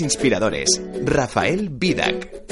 Inspiradores, 0.00 0.80
Rafael 1.04 1.68
Vidac. 1.68 2.44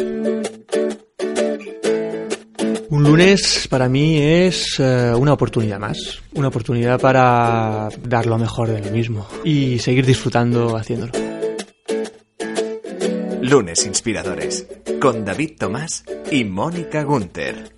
Un 2.91 3.05
lunes 3.05 3.69
para 3.71 3.89
mí 3.89 4.19
es 4.19 4.81
eh, 4.81 5.13
una 5.15 5.35
oportunidad 5.35 5.79
más, 5.79 6.21
una 6.35 6.49
oportunidad 6.49 7.01
para 7.01 7.89
dar 8.03 8.27
lo 8.27 8.39
mejor 8.39 8.71
de 8.71 8.83
mí 8.83 8.91
mismo 8.91 9.29
y 9.45 9.79
seguir 9.79 10.05
disfrutando 10.05 10.77
haciéndolo. 10.77 11.13
Lunes 13.41 13.87
Inspiradores, 13.87 14.67
con 15.01 15.25
David 15.25 15.53
Tomás 15.59 16.05
y 16.33 16.45
Mónica 16.45 17.05
Gunther. 17.05 17.78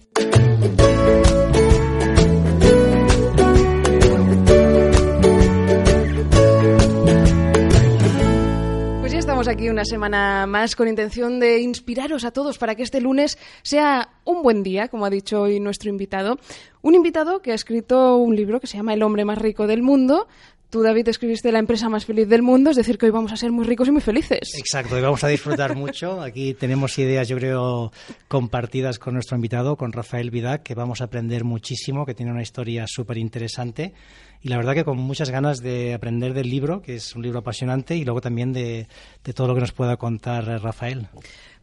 Aquí 9.50 9.68
una 9.68 9.84
semana 9.84 10.46
más 10.46 10.76
con 10.76 10.86
intención 10.86 11.40
de 11.40 11.58
inspiraros 11.58 12.24
a 12.24 12.30
todos 12.30 12.56
para 12.56 12.76
que 12.76 12.84
este 12.84 13.00
lunes 13.00 13.36
sea 13.62 14.10
un 14.24 14.44
buen 14.44 14.62
día, 14.62 14.86
como 14.86 15.04
ha 15.06 15.10
dicho 15.10 15.42
hoy 15.42 15.58
nuestro 15.58 15.90
invitado. 15.90 16.38
Un 16.82 16.94
invitado 16.94 17.42
que 17.42 17.50
ha 17.50 17.56
escrito 17.56 18.16
un 18.16 18.36
libro 18.36 18.60
que 18.60 18.68
se 18.68 18.76
llama 18.76 18.94
El 18.94 19.02
hombre 19.02 19.24
más 19.24 19.38
rico 19.38 19.66
del 19.66 19.82
mundo. 19.82 20.28
Tú, 20.70 20.82
David, 20.82 21.08
escribiste 21.08 21.50
La 21.50 21.58
empresa 21.58 21.88
más 21.88 22.04
feliz 22.04 22.28
del 22.28 22.42
mundo, 22.42 22.70
es 22.70 22.76
decir, 22.76 22.96
que 22.96 23.06
hoy 23.06 23.10
vamos 23.10 23.32
a 23.32 23.36
ser 23.36 23.50
muy 23.50 23.64
ricos 23.64 23.88
y 23.88 23.90
muy 23.90 24.00
felices. 24.00 24.52
Exacto, 24.56 24.96
y 24.96 25.00
vamos 25.00 25.24
a 25.24 25.26
disfrutar 25.26 25.74
mucho. 25.74 26.22
Aquí 26.22 26.54
tenemos 26.54 26.96
ideas, 26.96 27.26
yo 27.26 27.36
creo, 27.36 27.90
compartidas 28.28 29.00
con 29.00 29.14
nuestro 29.14 29.34
invitado, 29.34 29.74
con 29.74 29.90
Rafael 29.90 30.30
Vidac, 30.30 30.62
que 30.62 30.76
vamos 30.76 31.00
a 31.00 31.04
aprender 31.04 31.42
muchísimo, 31.42 32.06
que 32.06 32.14
tiene 32.14 32.30
una 32.30 32.42
historia 32.42 32.84
súper 32.86 33.18
interesante. 33.18 33.94
Y 34.42 34.48
la 34.48 34.58
verdad 34.58 34.74
que 34.74 34.84
con 34.84 34.96
muchas 34.96 35.30
ganas 35.30 35.58
de 35.58 35.92
aprender 35.92 36.34
del 36.34 36.48
libro, 36.48 36.82
que 36.82 36.94
es 36.94 37.16
un 37.16 37.22
libro 37.22 37.40
apasionante, 37.40 37.96
y 37.96 38.04
luego 38.04 38.20
también 38.20 38.52
de, 38.52 38.86
de 39.24 39.32
todo 39.32 39.48
lo 39.48 39.54
que 39.56 39.62
nos 39.62 39.72
pueda 39.72 39.96
contar 39.96 40.44
Rafael. 40.62 41.08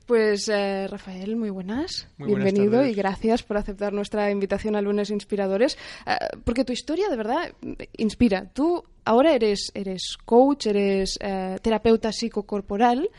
Pues 0.08 0.48
eh, 0.48 0.88
Rafael, 0.88 1.36
muy 1.36 1.50
buenas. 1.50 2.08
Muy 2.18 2.30
buenas 2.30 2.46
Bienvenido 2.46 2.80
tardes. 2.80 2.94
y 2.94 2.96
gracias 2.96 3.44
por 3.44 3.58
aceptar 3.58 3.92
nuestra 3.92 4.32
invitación 4.32 4.78
a 4.78 4.82
Lunes 4.82 5.10
Inspiradores. 5.10 5.78
Eh, 6.06 6.16
porque 6.46 6.64
tu 6.64 6.72
historia 6.72 7.10
de 7.10 7.18
verdad 7.18 7.52
inspira. 7.98 8.50
Tú 8.54 8.86
ahora 9.04 9.34
eres, 9.36 9.70
eres 9.74 10.16
coach, 10.24 10.68
eres 10.68 11.20
eh, 11.20 11.58
terapeuta 11.62 12.14
psicocorporal, 12.14 13.10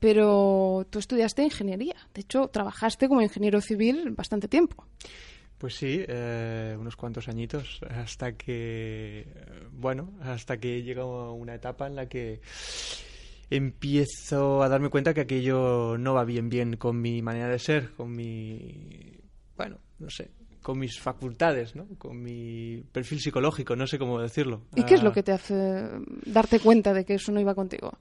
pero 0.00 0.86
tú 0.88 0.98
estudiaste 0.98 1.42
ingeniería. 1.42 1.96
De 2.14 2.22
hecho, 2.22 2.48
trabajaste 2.48 3.08
como 3.08 3.20
ingeniero 3.20 3.60
civil 3.60 4.10
bastante 4.12 4.48
tiempo. 4.48 4.86
Pues 5.58 5.74
sí, 5.74 6.02
eh, 6.08 6.74
unos 6.80 6.96
cuantos 6.96 7.28
añitos 7.28 7.78
hasta 7.90 8.32
que, 8.32 9.26
bueno, 9.70 10.14
hasta 10.22 10.56
que 10.56 10.82
llega 10.82 11.04
una 11.04 11.54
etapa 11.54 11.86
en 11.86 11.94
la 11.94 12.08
que 12.08 12.40
empiezo 13.56 14.62
a 14.62 14.68
darme 14.68 14.88
cuenta 14.88 15.14
que 15.14 15.20
aquello 15.22 15.96
no 15.98 16.14
va 16.14 16.24
bien 16.24 16.48
bien 16.48 16.76
con 16.76 17.00
mi 17.00 17.22
manera 17.22 17.48
de 17.48 17.58
ser, 17.58 17.90
con 17.92 18.10
mi, 18.14 19.18
bueno, 19.56 19.78
no 19.98 20.08
sé, 20.10 20.30
con 20.62 20.78
mis 20.78 20.98
facultades, 21.00 21.74
¿no? 21.76 21.86
Con 21.98 22.22
mi 22.22 22.82
perfil 22.92 23.20
psicológico, 23.20 23.76
no 23.76 23.86
sé 23.86 23.98
cómo 23.98 24.20
decirlo. 24.20 24.62
¿Y 24.74 24.82
qué 24.84 24.94
es 24.94 25.00
Ah, 25.00 25.04
lo 25.04 25.12
que 25.12 25.22
te 25.22 25.32
hace 25.32 25.88
darte 26.26 26.60
cuenta 26.60 26.94
de 26.94 27.04
que 27.04 27.14
eso 27.14 27.32
no 27.32 27.40
iba 27.40 27.54
contigo? 27.54 27.92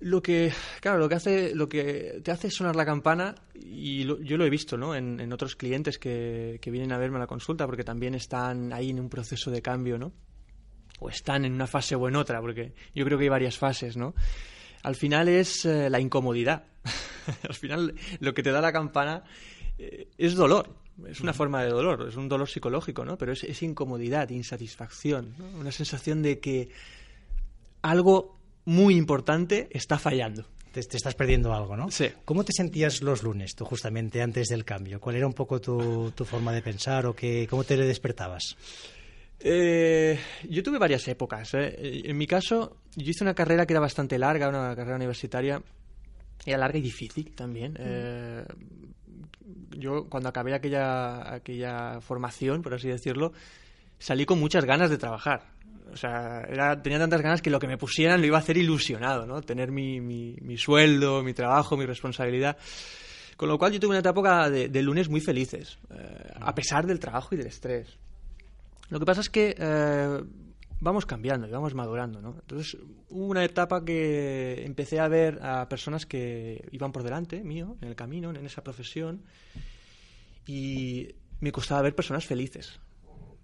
Lo 0.00 0.20
que, 0.20 0.52
claro, 0.80 0.98
lo 0.98 1.08
que 1.08 1.14
hace, 1.14 1.54
lo 1.54 1.68
que 1.68 2.20
te 2.24 2.32
hace 2.32 2.50
sonar 2.50 2.74
la 2.74 2.84
campana, 2.84 3.36
y 3.54 4.02
lo- 4.02 4.20
yo 4.20 4.36
lo 4.36 4.44
he 4.44 4.50
visto, 4.50 4.76
¿no? 4.76 4.96
En, 4.96 5.20
en 5.20 5.32
otros 5.32 5.54
clientes 5.54 5.96
que, 5.98 6.58
que 6.60 6.70
vienen 6.72 6.90
a 6.92 6.98
verme 6.98 7.18
a 7.18 7.20
la 7.20 7.26
consulta, 7.28 7.66
porque 7.66 7.84
también 7.84 8.16
están 8.16 8.72
ahí 8.72 8.90
en 8.90 8.98
un 8.98 9.08
proceso 9.08 9.52
de 9.52 9.62
cambio, 9.62 9.98
¿no? 9.98 10.12
O 11.02 11.08
están 11.08 11.44
en 11.44 11.52
una 11.52 11.66
fase 11.66 11.96
o 11.96 12.08
en 12.08 12.16
otra, 12.16 12.40
porque 12.40 12.74
yo 12.94 13.04
creo 13.04 13.18
que 13.18 13.24
hay 13.24 13.30
varias 13.30 13.58
fases, 13.58 13.96
¿no? 13.96 14.14
Al 14.82 14.94
final 14.94 15.28
es 15.28 15.64
eh, 15.64 15.90
la 15.90 16.00
incomodidad. 16.00 16.64
Al 17.48 17.54
final 17.54 17.94
lo 18.20 18.34
que 18.34 18.42
te 18.42 18.50
da 18.50 18.60
la 18.60 18.72
campana 18.72 19.24
eh, 19.78 20.08
es 20.18 20.34
dolor. 20.34 20.76
Es 21.08 21.20
una 21.20 21.32
forma 21.32 21.62
de 21.64 21.70
dolor, 21.70 22.06
es 22.08 22.16
un 22.16 22.28
dolor 22.28 22.48
psicológico, 22.48 23.04
¿no? 23.04 23.16
Pero 23.16 23.32
es, 23.32 23.42
es 23.44 23.62
incomodidad, 23.62 24.28
insatisfacción, 24.28 25.34
¿no? 25.38 25.58
una 25.58 25.72
sensación 25.72 26.22
de 26.22 26.38
que 26.38 26.68
algo 27.80 28.38
muy 28.66 28.94
importante 28.96 29.68
está 29.72 29.98
fallando. 29.98 30.46
Te, 30.70 30.82
te 30.82 30.96
estás 30.96 31.14
perdiendo 31.14 31.52
algo, 31.52 31.76
¿no? 31.76 31.90
Sí. 31.90 32.10
¿Cómo 32.24 32.44
te 32.44 32.52
sentías 32.52 33.02
los 33.02 33.22
lunes, 33.22 33.54
tú, 33.54 33.64
justamente 33.64 34.22
antes 34.22 34.48
del 34.48 34.64
cambio? 34.64 35.00
¿Cuál 35.00 35.16
era 35.16 35.26
un 35.26 35.32
poco 35.32 35.60
tu, 35.60 36.12
tu 36.14 36.24
forma 36.24 36.52
de 36.52 36.62
pensar 36.62 37.06
o 37.06 37.14
qué, 37.14 37.46
cómo 37.48 37.64
te 37.64 37.76
despertabas? 37.76 38.56
Eh, 39.44 40.18
yo 40.48 40.62
tuve 40.62 40.78
varias 40.78 41.06
épocas. 41.08 41.54
¿eh? 41.54 42.02
En 42.04 42.16
mi 42.16 42.26
caso, 42.26 42.76
yo 42.94 43.10
hice 43.10 43.24
una 43.24 43.34
carrera 43.34 43.66
que 43.66 43.72
era 43.72 43.80
bastante 43.80 44.18
larga, 44.18 44.48
una 44.48 44.76
carrera 44.76 44.96
universitaria. 44.96 45.60
Era 46.46 46.58
larga 46.58 46.78
y 46.78 46.82
difícil 46.82 47.34
también. 47.34 47.76
Eh, 47.78 48.44
yo, 49.76 50.08
cuando 50.08 50.28
acabé 50.28 50.54
aquella, 50.54 51.34
aquella 51.34 52.00
formación, 52.00 52.62
por 52.62 52.74
así 52.74 52.88
decirlo, 52.88 53.32
salí 53.98 54.24
con 54.24 54.38
muchas 54.38 54.64
ganas 54.64 54.90
de 54.90 54.98
trabajar. 54.98 55.42
O 55.92 55.96
sea, 55.96 56.42
era, 56.48 56.80
tenía 56.80 56.98
tantas 56.98 57.20
ganas 57.20 57.42
que 57.42 57.50
lo 57.50 57.58
que 57.58 57.66
me 57.66 57.76
pusieran 57.76 58.20
lo 58.20 58.26
iba 58.26 58.38
a 58.38 58.40
hacer 58.40 58.56
ilusionado, 58.56 59.26
¿no? 59.26 59.42
Tener 59.42 59.70
mi, 59.70 60.00
mi, 60.00 60.36
mi 60.40 60.56
sueldo, 60.56 61.22
mi 61.22 61.34
trabajo, 61.34 61.76
mi 61.76 61.84
responsabilidad. 61.84 62.56
Con 63.36 63.48
lo 63.48 63.58
cual 63.58 63.72
yo 63.72 63.80
tuve 63.80 63.98
una 63.98 64.08
época 64.08 64.48
de, 64.48 64.68
de 64.68 64.82
lunes 64.82 65.08
muy 65.08 65.20
felices, 65.20 65.78
eh, 65.90 66.32
a 66.40 66.54
pesar 66.54 66.86
del 66.86 67.00
trabajo 67.00 67.34
y 67.34 67.38
del 67.38 67.48
estrés. 67.48 67.98
Lo 68.92 69.00
que 69.00 69.06
pasa 69.06 69.22
es 69.22 69.30
que 69.30 69.56
eh, 69.58 70.22
vamos 70.80 71.06
cambiando 71.06 71.48
y 71.48 71.50
vamos 71.50 71.72
madurando, 71.74 72.20
¿no? 72.20 72.36
Entonces 72.40 72.76
hubo 73.08 73.24
una 73.24 73.42
etapa 73.42 73.82
que 73.86 74.66
empecé 74.66 75.00
a 75.00 75.08
ver 75.08 75.38
a 75.42 75.66
personas 75.66 76.04
que 76.04 76.68
iban 76.72 76.92
por 76.92 77.02
delante 77.02 77.42
mío, 77.42 77.78
en 77.80 77.88
el 77.88 77.96
camino, 77.96 78.28
en 78.28 78.44
esa 78.44 78.62
profesión, 78.62 79.22
y 80.46 81.08
me 81.40 81.52
costaba 81.52 81.80
ver 81.80 81.94
personas 81.94 82.26
felices. 82.26 82.80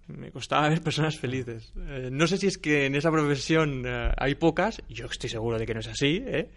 Me 0.05 0.29
costaba 0.29 0.69
ver 0.69 0.83
personas 0.83 1.17
felices. 1.17 1.73
Eh, 1.77 2.09
no 2.11 2.27
sé 2.27 2.37
si 2.37 2.45
es 2.45 2.59
que 2.59 2.85
en 2.85 2.93
esa 2.93 3.09
profesión 3.09 3.85
eh, 3.87 4.11
hay 4.17 4.35
pocas, 4.35 4.83
yo 4.87 5.07
estoy 5.07 5.31
seguro 5.31 5.57
de 5.57 5.65
que 5.65 5.73
no 5.73 5.79
es 5.79 5.87
así, 5.87 6.21
¿eh? 6.27 6.51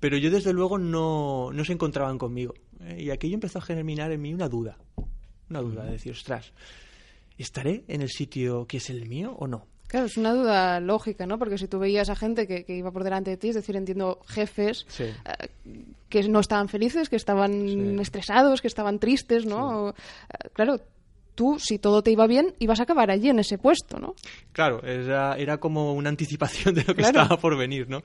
pero 0.00 0.18
yo 0.18 0.30
desde 0.30 0.52
luego 0.52 0.76
no, 0.76 1.50
no 1.50 1.64
se 1.64 1.72
encontraban 1.72 2.18
conmigo. 2.18 2.52
¿eh? 2.82 3.04
Y 3.04 3.10
aquello 3.10 3.36
empezó 3.36 3.58
a 3.60 3.62
germinar 3.62 4.12
en 4.12 4.20
mí 4.20 4.34
una 4.34 4.50
duda. 4.50 4.76
Una 5.48 5.62
duda 5.62 5.84
de 5.84 5.92
decir, 5.92 6.12
ostras, 6.12 6.52
¿estaré 7.38 7.84
en 7.88 8.02
el 8.02 8.08
sitio 8.10 8.66
que 8.66 8.76
es 8.78 8.90
el 8.90 9.06
mío 9.08 9.34
o 9.38 9.46
no? 9.46 9.66
Claro, 9.88 10.06
es 10.06 10.16
una 10.16 10.32
duda 10.32 10.80
lógica, 10.80 11.24
¿no? 11.26 11.38
Porque 11.38 11.56
si 11.58 11.68
tú 11.68 11.78
veías 11.78 12.10
a 12.10 12.16
gente 12.16 12.48
que, 12.48 12.64
que 12.64 12.76
iba 12.76 12.90
por 12.90 13.04
delante 13.04 13.30
de 13.30 13.36
ti, 13.36 13.50
es 13.50 13.54
decir, 13.54 13.76
entiendo 13.76 14.18
jefes 14.26 14.86
Sí. 14.88 15.04
eh, 15.04 15.48
que 16.08 16.28
no 16.28 16.40
estaban 16.40 16.68
felices, 16.68 17.08
que 17.08 17.16
estaban 17.16 17.68
Sí. 17.68 17.96
estresados, 18.00 18.60
que 18.60 18.66
estaban 18.68 18.98
tristes, 18.98 19.46
¿no? 19.46 19.90
Eh, 19.90 19.92
claro, 20.52 20.80
tú, 21.36 21.58
si 21.60 21.78
todo 21.78 22.02
te 22.02 22.10
iba 22.10 22.26
bien, 22.26 22.54
ibas 22.58 22.80
a 22.80 22.84
acabar 22.84 23.10
allí 23.10 23.28
en 23.28 23.38
ese 23.38 23.58
puesto, 23.58 23.98
¿no? 24.00 24.14
Claro, 24.52 24.82
era, 24.84 25.36
era 25.36 25.58
como 25.58 25.92
una 25.94 26.08
anticipación 26.08 26.74
de 26.74 26.80
lo 26.82 26.94
que 26.94 27.02
Claro. 27.02 27.22
estaba 27.22 27.40
por 27.40 27.56
venir, 27.56 27.88
¿no? 27.88 28.02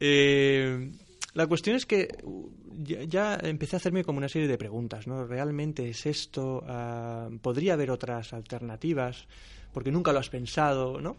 Eh, 0.00 0.90
la 1.34 1.46
cuestión 1.46 1.76
es 1.76 1.86
que 1.86 2.08
ya, 2.82 3.38
empecé 3.42 3.76
a 3.76 3.78
hacerme 3.78 4.04
como 4.04 4.18
una 4.18 4.28
serie 4.28 4.48
de 4.48 4.58
preguntas, 4.58 5.06
¿no? 5.06 5.26
¿Realmente 5.26 5.88
es 5.88 6.06
esto? 6.06 6.62
Ah, 6.66 7.28
¿Podría 7.42 7.74
haber 7.74 7.90
otras 7.90 8.32
alternativas? 8.32 9.26
Porque 9.72 9.90
nunca 9.92 10.12
lo 10.12 10.18
has 10.18 10.30
pensado, 10.30 11.00
¿no? 11.00 11.16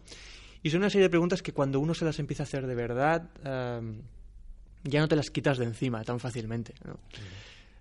Y 0.62 0.70
son 0.70 0.80
una 0.80 0.90
serie 0.90 1.04
de 1.04 1.10
preguntas 1.10 1.42
que 1.42 1.52
cuando 1.52 1.78
uno 1.80 1.94
se 1.94 2.04
las 2.04 2.18
empieza 2.18 2.42
a 2.42 2.44
hacer 2.44 2.66
de 2.66 2.74
verdad, 2.74 3.28
ya 4.84 5.00
no 5.00 5.08
te 5.08 5.16
las 5.16 5.30
quitas 5.30 5.58
de 5.58 5.64
encima 5.66 6.02
tan 6.04 6.18
fácilmente. 6.20 6.74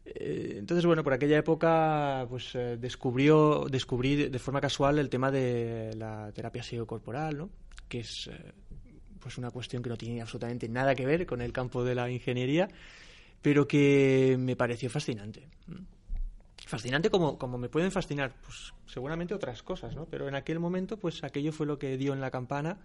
Eh, 0.06 0.56
Entonces, 0.60 0.86
bueno, 0.86 1.04
por 1.04 1.14
aquella 1.14 1.38
época 1.38 2.26
pues 2.30 2.56
eh, 2.56 2.78
descubrió, 2.80 3.66
descubrí 3.70 4.16
de- 4.16 4.30
de 4.30 4.40
forma 4.40 4.62
casual 4.62 5.00
el 5.00 5.10
tema 5.10 5.32
de 5.32 5.94
la 5.98 6.32
terapia 6.34 6.64
psicocorporal, 6.64 7.38
¿no? 7.38 7.50
que 7.90 8.00
es 8.00 8.28
eh, 8.28 8.54
pues 9.20 9.38
una 9.38 9.52
cuestión 9.52 9.82
que 9.84 9.90
no 9.90 9.98
tiene 9.98 10.22
absolutamente 10.22 10.70
nada 10.70 10.96
que 10.96 11.06
ver 11.06 11.26
con 11.26 11.42
el 11.42 11.52
campo 11.52 11.84
de 11.84 11.96
la 11.96 12.10
ingeniería, 12.10 12.70
pero 13.42 13.68
que 13.68 14.36
me 14.40 14.56
pareció 14.56 14.90
fascinante. 14.90 15.48
Fascinante 16.66 17.10
como, 17.10 17.38
como 17.38 17.58
me 17.58 17.70
pueden 17.70 17.92
fascinar, 17.92 18.34
pues 18.44 18.74
seguramente 18.86 19.34
otras 19.34 19.64
cosas, 19.64 19.96
¿no? 19.96 20.06
Pero 20.06 20.28
en 20.28 20.36
aquel 20.36 20.60
momento, 20.60 20.98
pues 20.98 21.24
aquello 21.24 21.52
fue 21.52 21.66
lo 21.66 21.80
que 21.80 21.98
dio 21.98 22.14
en 22.14 22.20
la 22.20 22.32
campana 22.32 22.80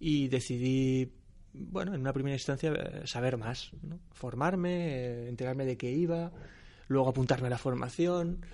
y 0.00 0.28
decidí, 0.28 1.12
bueno, 1.52 1.94
en 1.94 2.00
una 2.00 2.12
primera 2.12 2.34
instancia, 2.34 2.72
eh, 2.72 3.06
saber 3.06 3.36
más. 3.36 3.70
Formarme, 4.12 4.88
eh, 4.88 5.28
enterarme 5.28 5.64
de 5.64 5.76
qué 5.76 5.92
iba, 5.92 6.32
luego 6.88 7.08
apuntarme 7.08 7.46
a 7.46 7.50
la 7.50 7.58
formación, 7.58 8.44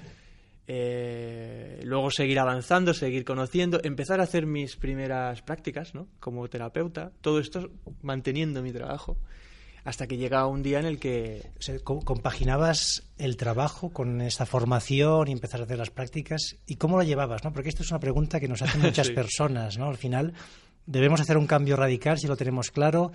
eh, 0.67 1.81
luego 1.85 2.11
seguir 2.11 2.39
avanzando, 2.39 2.93
seguir 2.93 3.25
conociendo, 3.25 3.81
empezar 3.83 4.21
a 4.21 4.25
hacer 4.25 4.47
mis 4.47 4.77
primeras 4.77 5.43
prácticas, 5.43 5.95
¿no? 5.95 6.07
Como 6.21 6.49
terapeuta, 6.49 7.13
todo 7.23 7.41
esto 7.41 7.71
manteniendo 8.03 8.63
mi 8.63 8.73
trabajo 8.73 9.17
hasta 9.85 10.07
que 10.07 10.17
llega 10.17 10.47
un 10.47 10.63
día 10.63 10.79
en 10.81 10.87
el 10.87 10.99
que 10.99 11.43
O 11.59 11.63
sea, 11.63 11.79
co- 11.81 12.01
compaginabas 12.01 13.03
el 13.19 13.37
trabajo 13.37 13.91
con 13.91 14.21
esta 14.21 14.47
formación 14.47 15.29
y 15.29 15.33
empezar 15.33 15.61
a 15.61 15.65
hacer 15.65 15.79
las 15.79 15.91
prácticas. 15.91 16.57
¿Y 16.67 16.77
cómo 16.77 16.97
lo 16.97 17.03
llevabas? 17.03 17.45
¿no? 17.45 17.53
Porque 17.53 17.69
esto 17.69 17.83
es 17.83 17.91
una 17.91 18.01
pregunta 18.01 18.41
que 18.41 18.49
nos 18.49 18.63
hacen 18.63 18.81
muchas 18.83 19.07
Sí. 19.09 19.13
personas. 19.15 19.79
¿no? 19.79 19.87
Al 19.87 19.97
final, 19.97 20.35
debemos 20.87 21.21
hacer 21.21 21.37
un 21.37 21.47
cambio 21.47 21.77
radical 21.77 22.19
si 22.19 22.27
lo 22.27 22.37
tenemos 22.37 22.71
claro. 22.71 23.13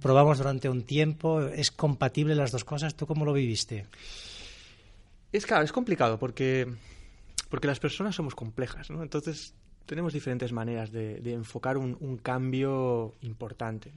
Probamos 0.00 0.38
durante 0.38 0.68
un 0.68 0.82
tiempo. 0.82 1.42
¿Es 1.42 1.70
compatible 1.70 2.34
las 2.34 2.50
dos 2.52 2.64
cosas? 2.64 2.94
¿Tú 2.96 3.06
cómo 3.06 3.24
lo 3.24 3.32
viviste? 3.32 3.86
Es 5.32 5.44
claro, 5.46 5.64
es 5.64 5.72
complicado 5.72 6.18
porque, 6.18 6.66
porque 7.50 7.66
las 7.68 7.80
personas 7.80 8.14
somos 8.14 8.34
complejas, 8.34 8.90
¿no? 8.90 9.02
Entonces 9.02 9.54
tenemos 9.86 10.12
diferentes 10.12 10.52
maneras 10.52 10.90
de, 10.90 11.20
enfocar 11.32 11.76
un, 11.78 12.16
cambio 12.22 13.14
importante 13.22 13.92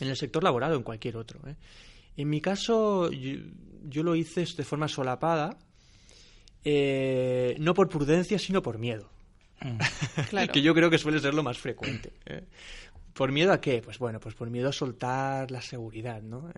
en 0.00 0.08
el 0.08 0.16
sector 0.16 0.42
laboral 0.42 0.72
o 0.72 0.76
en 0.76 0.82
cualquier 0.82 1.16
otro. 1.16 1.40
¿eh? 1.48 1.56
En 2.16 2.28
mi 2.28 2.40
caso, 2.40 3.10
yo, 3.10 4.02
lo 4.02 4.14
hice 4.14 4.44
de 4.44 4.64
forma 4.64 4.88
solapada, 4.88 5.58
eh, 6.64 7.56
no 7.58 7.74
por 7.74 7.88
prudencia, 7.88 8.38
sino 8.38 8.62
por 8.62 8.78
miedo. 8.78 9.10
Mm. 9.60 10.48
que 10.52 10.62
yo 10.62 10.74
creo 10.74 10.90
que 10.90 10.98
suele 10.98 11.20
ser 11.20 11.34
lo 11.34 11.42
más 11.42 11.58
frecuente. 11.58 12.12
¿eh? 12.26 12.44
¿Por 13.12 13.32
miedo 13.32 13.50
a 13.50 13.60
qué? 13.62 13.80
Pues 13.82 13.98
bueno, 13.98 14.20
pues 14.20 14.34
por 14.34 14.50
miedo 14.50 14.68
a 14.68 14.72
soltar 14.72 15.50
la 15.50 15.62
seguridad, 15.62 16.20
¿no? 16.20 16.52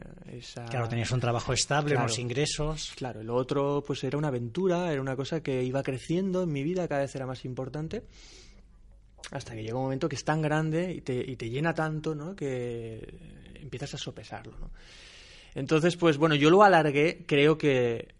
Claro, 0.68 0.88
tenías 0.88 1.12
un 1.12 1.20
trabajo 1.20 1.52
estable, 1.52 1.96
unos 1.96 2.18
ingresos. 2.18 2.94
Claro, 2.96 3.22
lo 3.22 3.36
otro 3.36 3.84
pues 3.86 4.02
era 4.02 4.18
una 4.18 4.26
aventura, 4.26 4.92
era 4.92 5.00
una 5.00 5.14
cosa 5.14 5.40
que 5.40 5.62
iba 5.62 5.84
creciendo 5.84 6.42
en 6.42 6.52
mi 6.52 6.64
vida, 6.64 6.88
cada 6.88 7.02
vez 7.02 7.14
era 7.14 7.26
más 7.26 7.44
importante, 7.44 8.02
hasta 9.30 9.54
que 9.54 9.62
llega 9.62 9.76
un 9.76 9.84
momento 9.84 10.08
que 10.08 10.16
es 10.16 10.24
tan 10.24 10.40
grande 10.40 10.92
y 10.92 11.00
te, 11.00 11.14
y 11.14 11.36
te 11.36 11.50
llena 11.50 11.74
tanto, 11.74 12.14
¿no? 12.14 12.34
Que 12.34 13.56
empiezas 13.60 13.94
a 13.94 13.98
sopesarlo, 13.98 14.58
¿no? 14.58 14.70
Entonces, 15.54 15.96
pues 15.96 16.18
bueno, 16.18 16.34
yo 16.34 16.50
lo 16.50 16.62
alargué, 16.62 17.24
creo 17.26 17.58
que 17.58 18.14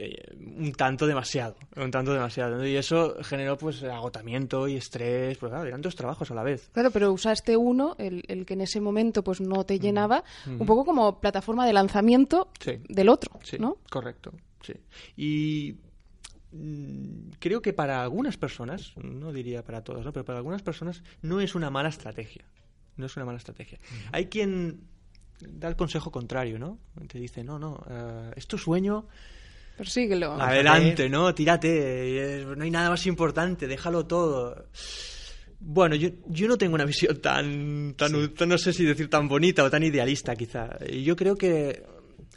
eh, 0.00 0.36
un 0.38 0.72
tanto 0.74 1.08
demasiado, 1.08 1.56
un 1.76 1.90
tanto 1.90 2.12
demasiado. 2.12 2.64
Y 2.64 2.76
eso 2.76 3.16
generó 3.22 3.58
pues 3.58 3.82
agotamiento 3.82 4.68
y 4.68 4.76
estrés, 4.76 5.36
pues 5.38 5.50
claro, 5.50 5.66
eran 5.66 5.82
dos 5.82 5.96
trabajos 5.96 6.30
a 6.30 6.34
la 6.34 6.44
vez. 6.44 6.70
Claro, 6.72 6.92
pero 6.92 7.12
usaste 7.12 7.56
uno, 7.56 7.96
el, 7.98 8.22
el 8.28 8.46
que 8.46 8.54
en 8.54 8.60
ese 8.60 8.80
momento 8.80 9.24
pues 9.24 9.40
no 9.40 9.64
te 9.64 9.80
llenaba, 9.80 10.22
un 10.46 10.64
poco 10.66 10.84
como 10.84 11.20
plataforma 11.20 11.66
de 11.66 11.72
lanzamiento 11.72 12.48
del 12.88 13.08
otro, 13.08 13.40
sí, 13.42 13.56
¿no? 13.58 13.78
Correcto, 13.90 14.30
sí. 14.62 14.74
Y 15.16 15.72
mm, 15.72 15.87
creo 17.38 17.62
que 17.62 17.72
para 17.72 18.02
algunas 18.02 18.36
personas, 18.36 18.92
no 18.96 19.32
diría 19.32 19.62
para 19.62 19.82
todas, 19.82 20.04
¿no? 20.04 20.12
pero 20.12 20.24
para 20.24 20.38
algunas 20.38 20.62
personas 20.62 21.02
no 21.22 21.40
es 21.40 21.54
una 21.54 21.70
mala 21.70 21.88
estrategia. 21.88 22.44
No 22.96 23.06
es 23.06 23.16
una 23.16 23.24
mala 23.24 23.38
estrategia. 23.38 23.78
Hay 24.12 24.26
quien 24.26 24.80
da 25.40 25.68
el 25.68 25.76
consejo 25.76 26.10
contrario, 26.10 26.58
¿no? 26.58 26.78
Te 27.06 27.20
dice, 27.20 27.44
no, 27.44 27.58
no, 27.58 27.74
uh, 27.74 28.32
es 28.34 28.48
tu 28.48 28.58
sueño, 28.58 29.06
Persíguelo. 29.78 30.32
Adelante, 30.32 31.08
¿no? 31.08 31.32
Tírate. 31.32 32.44
No 32.56 32.64
hay 32.64 32.70
nada 32.70 32.90
más 32.90 33.06
importante, 33.06 33.68
déjalo 33.68 34.06
todo. 34.06 34.66
Bueno, 35.60 35.94
yo, 35.94 36.08
yo 36.26 36.48
no 36.48 36.58
tengo 36.58 36.74
una 36.74 36.84
visión 36.84 37.20
tan, 37.20 37.94
tan, 37.94 38.12
no 38.48 38.58
sé 38.58 38.72
si 38.72 38.84
decir 38.84 39.08
tan 39.08 39.28
bonita 39.28 39.62
o 39.62 39.70
tan 39.70 39.84
idealista, 39.84 40.34
quizá. 40.34 40.84
Yo 40.84 41.14
creo 41.14 41.36
que 41.36 41.84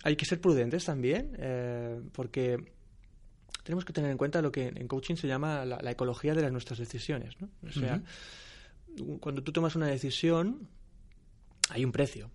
hay 0.03 0.15
que 0.15 0.25
ser 0.25 0.39
prudentes 0.39 0.85
también, 0.85 1.35
eh, 1.39 1.99
porque 2.13 2.57
tenemos 3.63 3.85
que 3.85 3.93
tener 3.93 4.11
en 4.11 4.17
cuenta 4.17 4.41
lo 4.41 4.51
que 4.51 4.67
en 4.67 4.87
coaching 4.87 5.15
se 5.15 5.27
llama 5.27 5.65
la, 5.65 5.91
ecología 5.91 6.33
de 6.33 6.41
las 6.41 6.51
nuestras 6.51 6.79
decisiones, 6.79 7.39
¿no? 7.39 7.49
O 7.67 7.71
sea, 7.71 8.01
cuando 9.19 9.43
tú 9.43 9.51
tomas 9.51 9.75
una 9.75 9.87
decisión, 9.87 10.67
hay 11.69 11.85
un 11.85 11.91
precio, 11.91 12.31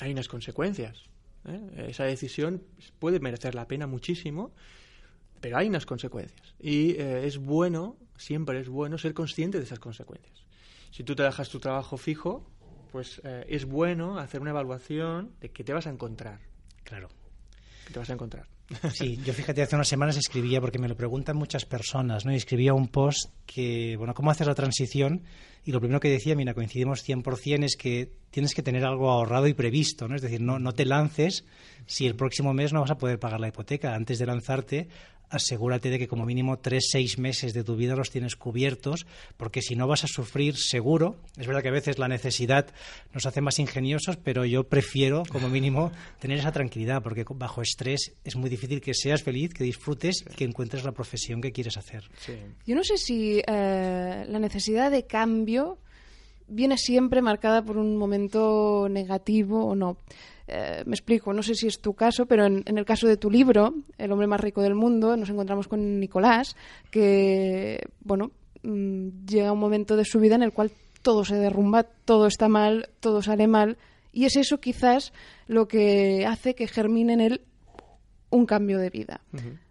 hay 0.00 0.12
unas 0.12 0.28
consecuencias. 0.28 1.04
¿eh? 1.46 1.86
Esa 1.88 2.04
decisión 2.04 2.62
puede 2.98 3.20
merecer 3.20 3.54
la 3.54 3.66
pena 3.66 3.86
muchísimo, 3.86 4.52
pero 5.40 5.56
hay 5.56 5.68
unas 5.68 5.86
consecuencias. 5.86 6.54
Y 6.60 6.92
eh, 6.92 7.26
es 7.26 7.38
bueno, 7.38 7.96
siempre 8.16 8.60
es 8.60 8.68
bueno, 8.68 8.98
ser 8.98 9.14
consciente 9.14 9.58
de 9.58 9.64
esas 9.64 9.78
consecuencias. 9.78 10.44
Si 10.90 11.02
tú 11.02 11.14
te 11.14 11.22
dejas 11.22 11.48
tu 11.48 11.60
trabajo 11.60 11.96
fijo, 11.96 12.48
pues 12.92 13.20
eh, 13.24 13.44
es 13.48 13.64
bueno 13.64 14.18
hacer 14.18 14.40
una 14.40 14.50
evaluación 14.50 15.32
de 15.40 15.50
qué 15.50 15.64
te 15.64 15.72
vas 15.72 15.86
a 15.86 15.90
encontrar. 15.90 16.40
Claro. 16.84 17.08
¿Qué 17.86 17.92
te 17.92 17.98
vas 17.98 18.10
a 18.10 18.14
encontrar? 18.14 18.57
Sí, 18.92 19.18
yo 19.24 19.32
fíjate, 19.32 19.62
hace 19.62 19.76
unas 19.76 19.88
semanas 19.88 20.16
escribía, 20.16 20.60
porque 20.60 20.78
me 20.78 20.88
lo 20.88 20.96
preguntan 20.96 21.36
muchas 21.36 21.64
personas, 21.64 22.26
¿no? 22.26 22.32
Y 22.32 22.36
escribía 22.36 22.74
un 22.74 22.88
post 22.88 23.30
que, 23.46 23.96
bueno, 23.96 24.12
¿cómo 24.14 24.30
haces 24.30 24.46
la 24.46 24.54
transición? 24.54 25.22
Y 25.64 25.72
lo 25.72 25.80
primero 25.80 26.00
que 26.00 26.10
decía, 26.10 26.34
mira, 26.34 26.54
coincidimos 26.54 27.06
100%, 27.06 27.64
es 27.64 27.76
que 27.76 28.12
tienes 28.30 28.54
que 28.54 28.62
tener 28.62 28.84
algo 28.84 29.10
ahorrado 29.10 29.46
y 29.46 29.54
previsto, 29.54 30.06
¿no? 30.06 30.16
Es 30.16 30.22
decir, 30.22 30.40
no, 30.40 30.58
no 30.58 30.72
te 30.72 30.84
lances 30.84 31.44
si 31.86 32.06
el 32.06 32.14
próximo 32.14 32.52
mes 32.52 32.72
no 32.72 32.80
vas 32.80 32.90
a 32.90 32.98
poder 32.98 33.18
pagar 33.18 33.40
la 33.40 33.48
hipoteca. 33.48 33.94
Antes 33.94 34.18
de 34.18 34.26
lanzarte, 34.26 34.88
asegúrate 35.30 35.90
de 35.90 35.98
que 35.98 36.08
como 36.08 36.24
mínimo 36.24 36.58
tres, 36.58 36.88
seis 36.90 37.18
meses 37.18 37.52
de 37.54 37.64
tu 37.64 37.76
vida 37.76 37.96
los 37.96 38.10
tienes 38.10 38.36
cubiertos, 38.36 39.06
porque 39.36 39.62
si 39.62 39.76
no 39.76 39.86
vas 39.86 40.04
a 40.04 40.08
sufrir 40.08 40.56
seguro. 40.56 41.16
Es 41.36 41.46
verdad 41.46 41.62
que 41.62 41.68
a 41.68 41.72
veces 41.72 41.98
la 41.98 42.08
necesidad 42.08 42.66
nos 43.12 43.26
hace 43.26 43.40
más 43.40 43.58
ingeniosos, 43.58 44.16
pero 44.16 44.44
yo 44.44 44.64
prefiero 44.64 45.22
como 45.30 45.48
mínimo 45.48 45.92
tener 46.18 46.38
esa 46.38 46.52
tranquilidad, 46.52 47.02
porque 47.02 47.24
bajo 47.28 47.62
estrés 47.62 48.14
es 48.24 48.36
muy 48.36 48.50
difícil 48.50 48.80
que 48.80 48.94
seas 48.94 49.22
feliz, 49.22 49.52
que 49.54 49.64
disfrutes 49.64 50.24
y 50.30 50.34
que 50.34 50.44
encuentres 50.44 50.84
la 50.84 50.92
profesión 50.92 51.40
que 51.40 51.52
quieres 51.52 51.76
hacer. 51.76 52.04
Yo 52.66 52.74
no 52.74 52.84
sé 52.84 52.96
si 52.96 53.42
eh, 53.46 54.24
la 54.28 54.38
necesidad 54.38 54.90
de 54.90 55.06
cambio 55.06 55.78
viene 56.48 56.78
siempre 56.78 57.22
marcada 57.22 57.62
por 57.62 57.76
un 57.76 57.96
momento 57.96 58.88
negativo 58.90 59.66
o 59.66 59.74
no. 59.74 59.98
Eh, 60.50 60.82
me 60.86 60.94
explico, 60.94 61.34
no 61.34 61.42
sé 61.42 61.54
si 61.54 61.66
es 61.66 61.80
tu 61.80 61.92
caso, 61.92 62.24
pero 62.24 62.46
en, 62.46 62.64
el 62.66 62.84
caso 62.86 63.06
de 63.06 63.18
tu 63.18 63.30
libro, 63.30 63.74
El 63.98 64.12
hombre 64.12 64.26
más 64.26 64.40
rico 64.40 64.62
del 64.62 64.74
mundo, 64.74 65.14
nos 65.14 65.28
encontramos 65.28 65.68
con 65.68 66.00
Nicolás, 66.00 66.56
que, 66.90 67.86
bueno, 68.00 68.30
mm, 68.62 69.26
llega 69.26 69.52
un 69.52 69.58
momento 69.58 69.94
de 69.94 70.06
su 70.06 70.18
vida 70.20 70.36
en 70.36 70.42
el 70.42 70.54
cual 70.54 70.70
todo 71.02 71.22
se 71.26 71.36
derrumba, 71.36 71.82
todo 71.82 72.26
está 72.26 72.48
mal, 72.48 72.88
todo 73.00 73.20
sale 73.20 73.46
mal, 73.46 73.76
y 74.10 74.24
es 74.24 74.36
eso 74.36 74.58
quizás 74.58 75.12
lo 75.48 75.68
que 75.68 76.24
hace 76.26 76.54
que 76.54 76.66
germine 76.66 77.12
en 77.12 77.20
él 77.20 77.42
un 78.30 78.46
cambio 78.46 78.78
de 78.78 78.88
vida. 78.88 79.20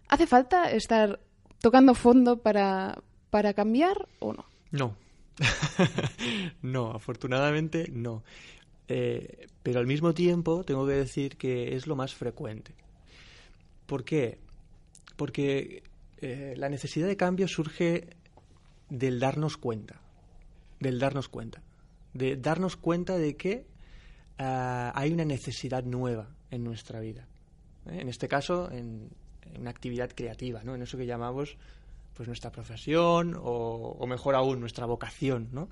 ¿Hace 0.08 0.28
falta 0.28 0.70
estar 0.70 1.18
tocando 1.60 1.94
fondo 1.94 2.38
para, 2.38 3.02
para 3.30 3.52
cambiar 3.52 4.08
o 4.20 4.32
no? 4.32 4.44
No. 4.70 4.94
no, 6.62 6.92
afortunadamente 6.92 7.90
no. 7.92 8.22
Eh, 8.88 9.48
pero 9.62 9.80
al 9.80 9.86
mismo 9.86 10.14
tiempo 10.14 10.64
tengo 10.64 10.86
que 10.86 10.94
decir 10.94 11.36
que 11.36 11.76
es 11.76 11.86
lo 11.86 11.94
más 11.94 12.14
frecuente. 12.14 12.74
¿Por 13.86 14.04
qué? 14.04 14.38
Porque 15.16 15.82
eh, 16.20 16.54
la 16.56 16.68
necesidad 16.68 17.06
de 17.06 17.16
cambio 17.16 17.48
surge 17.48 18.08
del 18.88 19.20
darnos 19.20 19.56
cuenta, 19.56 20.00
del 20.80 20.98
darnos 20.98 21.28
cuenta, 21.28 21.62
de 22.14 22.36
darnos 22.36 22.76
cuenta 22.76 23.18
de 23.18 23.36
que 23.36 23.66
ah, 24.38 24.92
hay 24.94 25.12
una 25.12 25.24
necesidad 25.24 25.84
nueva 25.84 26.30
en 26.50 26.64
nuestra 26.64 27.00
vida. 27.00 27.26
¿eh? 27.86 27.98
En 28.00 28.08
este 28.08 28.26
caso, 28.26 28.70
en, 28.70 29.10
una 29.58 29.70
actividad 29.70 30.10
creativa, 30.14 30.62
¿no? 30.62 30.74
en 30.74 30.82
eso 30.82 30.98
que 30.98 31.06
llamamos 31.06 31.56
pues 32.14 32.26
nuestra 32.26 32.50
profesión 32.50 33.34
o, 33.34 33.96
o 33.98 34.06
mejor 34.06 34.34
aún 34.34 34.60
nuestra 34.60 34.86
vocación, 34.86 35.48
¿no? 35.52 35.68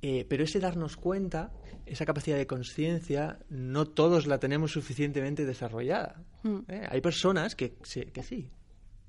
Eh, 0.00 0.24
pero 0.28 0.44
ese 0.44 0.60
darnos 0.60 0.96
cuenta, 0.96 1.52
esa 1.84 2.06
capacidad 2.06 2.36
de 2.36 2.46
conciencia, 2.46 3.40
no 3.48 3.86
todos 3.86 4.26
la 4.26 4.38
tenemos 4.38 4.72
suficientemente 4.72 5.44
desarrollada. 5.44 6.22
Mm. 6.44 6.58
¿eh? 6.68 6.86
Hay 6.88 7.00
personas 7.00 7.56
que, 7.56 7.74
que 7.74 8.22
sí, 8.22 8.50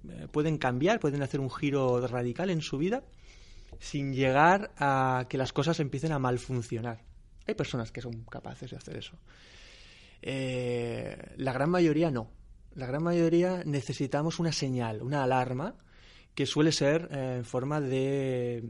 eh, 0.09 0.27
pueden 0.31 0.57
cambiar, 0.57 0.99
pueden 0.99 1.21
hacer 1.21 1.39
un 1.39 1.51
giro 1.51 2.05
radical 2.07 2.49
en 2.49 2.61
su 2.61 2.77
vida 2.77 3.03
sin 3.79 4.13
llegar 4.13 4.71
a 4.77 5.25
que 5.29 5.37
las 5.37 5.53
cosas 5.53 5.79
empiecen 5.79 6.11
a 6.11 6.19
mal 6.19 6.39
funcionar. 6.39 7.03
Hay 7.45 7.53
personas 7.53 7.91
que 7.91 8.01
son 8.01 8.23
capaces 8.23 8.71
de 8.71 8.77
hacer 8.77 8.97
eso. 8.97 9.17
la 10.21 11.53
gran 11.53 11.69
mayoría 11.69 12.09
no. 12.09 12.31
La 12.73 12.87
gran 12.87 13.03
mayoría 13.03 13.63
necesitamos 13.63 14.39
una 14.39 14.51
señal, 14.51 15.01
una 15.01 15.23
alarma, 15.23 15.75
que 16.35 16.45
suele 16.45 16.71
ser 16.71 17.09
en 17.11 17.45
forma 17.45 17.79
de 17.79 18.63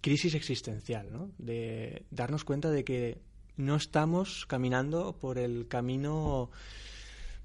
crisis 0.00 0.34
existencial, 0.34 1.12
¿no? 1.12 1.30
de 1.38 2.04
darnos 2.10 2.44
cuenta 2.44 2.70
de 2.70 2.84
que 2.84 3.18
no 3.56 3.76
estamos 3.76 4.46
caminando 4.46 5.14
por 5.18 5.38
el 5.38 5.66
camino 5.68 6.50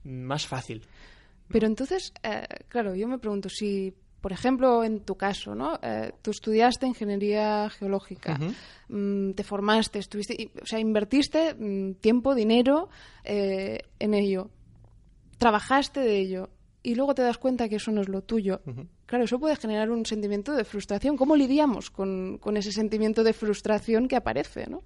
más 0.03 0.47
fácil. 0.47 0.83
Pero 1.47 1.67
entonces, 1.67 2.13
eh, 2.23 2.45
claro, 2.67 2.95
yo 2.95 3.07
me 3.07 3.19
pregunto 3.19 3.49
si, 3.49 3.93
por 4.21 4.31
ejemplo, 4.31 4.83
en 4.83 5.01
tu 5.01 5.15
caso, 5.15 5.53
¿no? 5.53 5.79
Eh, 5.81 6.13
tú 6.21 6.31
estudiaste 6.31 6.87
ingeniería 6.87 7.69
geológica, 7.69 8.39
mm, 8.87 9.31
te 9.31 9.43
formaste, 9.43 9.99
estuviste, 9.99 10.51
o 10.61 10.65
sea, 10.65 10.79
invertiste 10.79 11.55
mm, 11.55 11.95
tiempo, 11.95 12.35
dinero 12.35 12.89
eh, 13.23 13.79
en 13.99 14.13
ello, 14.13 14.49
trabajaste 15.37 15.99
de 15.99 16.19
ello 16.19 16.49
y 16.83 16.95
luego 16.95 17.13
te 17.13 17.21
das 17.21 17.37
cuenta 17.37 17.69
que 17.69 17.75
eso 17.75 17.91
no 17.91 18.01
es 18.01 18.09
lo 18.09 18.21
tuyo. 18.21 18.61
Claro, 19.11 19.25
eso 19.25 19.41
puede 19.41 19.57
generar 19.57 19.91
un 19.91 20.05
sentimiento 20.05 20.55
de 20.55 20.63
frustración. 20.63 21.17
¿Cómo 21.17 21.35
lidiamos 21.35 21.91
con, 21.91 22.39
ese 22.55 22.71
sentimiento 22.71 23.25
de 23.25 23.33
frustración 23.33 24.07
que 24.07 24.15
aparece, 24.15 24.67
no? 24.69 24.83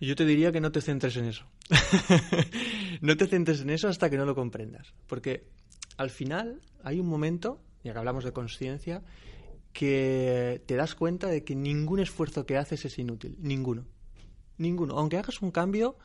Yo 0.00 0.16
te 0.16 0.24
diría 0.24 0.50
que 0.52 0.62
no 0.62 0.72
te 0.72 0.80
centres 0.80 1.18
en 1.18 1.26
eso. 1.26 1.44
no 3.02 3.14
te 3.18 3.26
centres 3.26 3.60
en 3.60 3.68
eso 3.68 3.88
hasta 3.88 4.08
que 4.08 4.16
no 4.16 4.24
lo 4.24 4.34
comprendas. 4.34 4.94
Porque 5.06 5.44
al 5.98 6.08
final 6.08 6.62
hay 6.82 6.98
un 6.98 7.08
momento, 7.08 7.60
ya 7.84 7.92
que 7.92 7.98
hablamos 7.98 8.24
de 8.24 8.32
conciencia, 8.32 9.02
que 9.74 10.62
te 10.64 10.74
das 10.76 10.94
cuenta 10.94 11.26
de 11.26 11.44
que 11.44 11.54
ningún 11.54 12.00
esfuerzo 12.00 12.46
que 12.46 12.56
haces 12.56 12.86
es 12.86 12.98
inútil. 12.98 13.36
Ninguno. 13.38 13.84
Ninguno. 14.56 14.96
Aunque 14.96 15.18
hagas 15.18 15.42
un 15.42 15.50
cambio 15.50 15.98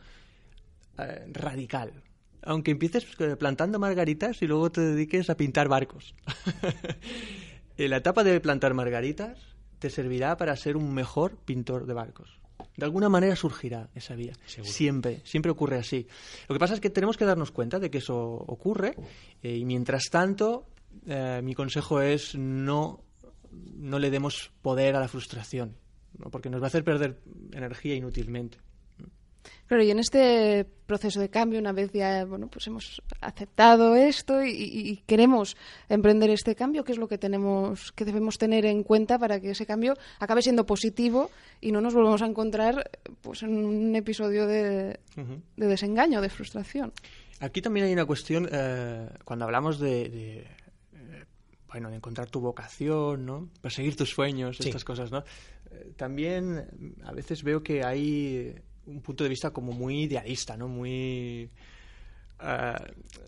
eh, 0.97 1.27
radical. 1.31 1.93
Aunque 2.41 2.71
empieces 2.71 3.07
eh, 3.19 3.37
plantando 3.37 3.79
margaritas 3.79 4.41
y 4.41 4.47
luego 4.47 4.69
te 4.69 4.81
dediques 4.81 5.29
a 5.29 5.37
pintar 5.37 5.69
barcos. 5.69 6.13
la 7.77 7.97
etapa 7.97 8.23
de 8.23 8.39
plantar 8.39 8.73
margaritas 8.73 9.39
te 9.79 9.89
servirá 9.89 10.37
para 10.37 10.55
ser 10.55 10.77
un 10.77 10.93
mejor 10.93 11.37
pintor 11.37 11.85
de 11.85 11.93
barcos. 11.93 12.39
De 12.77 12.85
alguna 12.85 13.09
manera 13.09 13.35
surgirá 13.35 13.89
esa 13.93 14.15
vía. 14.15 14.33
Siempre, 14.45 15.21
siempre 15.25 15.51
ocurre 15.51 15.77
así. 15.77 16.07
Lo 16.47 16.55
que 16.55 16.59
pasa 16.59 16.73
es 16.73 16.79
que 16.79 16.89
tenemos 16.89 17.17
que 17.17 17.25
darnos 17.25 17.51
cuenta 17.51 17.79
de 17.79 17.91
que 17.91 17.99
eso 17.99 18.17
ocurre 18.17 18.95
eh, 19.41 19.57
y 19.57 19.65
mientras 19.65 20.03
tanto 20.09 20.67
eh, 21.05 21.41
mi 21.43 21.53
consejo 21.53 22.01
es 22.01 22.35
no, 22.35 23.03
no 23.51 23.99
le 23.99 24.09
demos 24.09 24.51
poder 24.61 24.95
a 24.95 24.99
la 24.99 25.07
frustración, 25.07 25.75
¿no? 26.17 26.31
porque 26.31 26.49
nos 26.49 26.61
va 26.61 26.65
a 26.65 26.67
hacer 26.67 26.83
perder 26.83 27.19
energía 27.51 27.95
inútilmente. 27.95 28.57
Claro, 29.67 29.83
y 29.83 29.91
en 29.91 29.99
este 29.99 30.65
proceso 30.85 31.19
de 31.19 31.29
cambio, 31.29 31.59
una 31.59 31.71
vez 31.71 31.91
ya 31.93 32.25
bueno, 32.25 32.47
pues 32.47 32.67
hemos 32.67 33.01
aceptado 33.21 33.95
esto 33.95 34.43
y, 34.43 34.51
y, 34.51 34.97
queremos 35.05 35.55
emprender 35.89 36.29
este 36.29 36.55
cambio, 36.55 36.83
¿qué 36.83 36.91
es 36.91 36.97
lo 36.97 37.07
que 37.07 37.17
tenemos, 37.17 37.91
que 37.93 38.05
debemos 38.05 38.37
tener 38.37 38.65
en 38.65 38.83
cuenta 38.83 39.17
para 39.17 39.39
que 39.39 39.51
ese 39.51 39.65
cambio 39.65 39.95
acabe 40.19 40.41
siendo 40.41 40.65
positivo 40.65 41.31
y 41.61 41.71
no 41.71 41.81
nos 41.81 41.93
volvamos 41.93 42.21
a 42.21 42.25
encontrar 42.25 42.89
pues 43.21 43.43
en 43.43 43.65
un 43.65 43.95
episodio 43.95 44.45
de, 44.45 44.99
uh-huh. 45.17 45.41
de 45.57 45.67
desengaño, 45.67 46.21
de 46.21 46.29
frustración? 46.29 46.93
Aquí 47.39 47.61
también 47.61 47.87
hay 47.87 47.93
una 47.93 48.05
cuestión 48.05 48.47
eh, 48.51 49.09
cuando 49.25 49.45
hablamos 49.45 49.79
de, 49.79 50.09
de 50.09 50.37
eh, 50.39 51.25
bueno, 51.67 51.89
de 51.89 51.97
encontrar 51.97 52.29
tu 52.29 52.39
vocación, 52.39 53.25
¿no? 53.25 53.49
Perseguir 53.61 53.95
tus 53.95 54.11
sueños, 54.11 54.57
sí. 54.57 54.69
estas 54.69 54.85
cosas, 54.85 55.11
¿no? 55.11 55.23
Eh, 55.71 55.93
también 55.97 56.95
a 57.03 57.11
veces 57.11 57.43
veo 57.43 57.63
que 57.63 57.83
hay 57.83 58.55
un 58.85 59.01
punto 59.01 59.23
de 59.23 59.29
vista 59.29 59.51
como 59.51 59.71
muy 59.71 60.03
idealista, 60.03 60.57
¿no? 60.57 60.67
Muy... 60.67 61.49
Uh, 62.39 62.75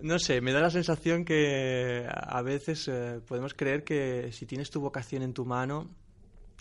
no 0.02 0.20
sé, 0.20 0.42
me 0.42 0.52
da 0.52 0.60
la 0.60 0.70
sensación 0.70 1.24
que 1.24 2.06
a 2.10 2.42
veces 2.42 2.88
uh, 2.88 3.22
podemos 3.26 3.54
creer 3.54 3.84
que 3.84 4.32
si 4.34 4.46
tienes 4.46 4.70
tu 4.70 4.82
vocación 4.82 5.22
en 5.22 5.34
tu 5.34 5.46
mano 5.46 5.90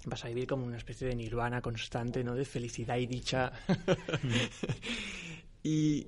vas 0.07 0.25
a 0.25 0.29
vivir 0.29 0.47
como 0.47 0.67
una 0.67 0.77
especie 0.77 1.09
de 1.09 1.15
nirvana 1.15 1.61
constante, 1.61 2.23
¿no? 2.23 2.35
De 2.35 2.45
felicidad 2.45 2.97
y 2.99 3.07
dicha. 3.07 3.53
y, 5.63 6.07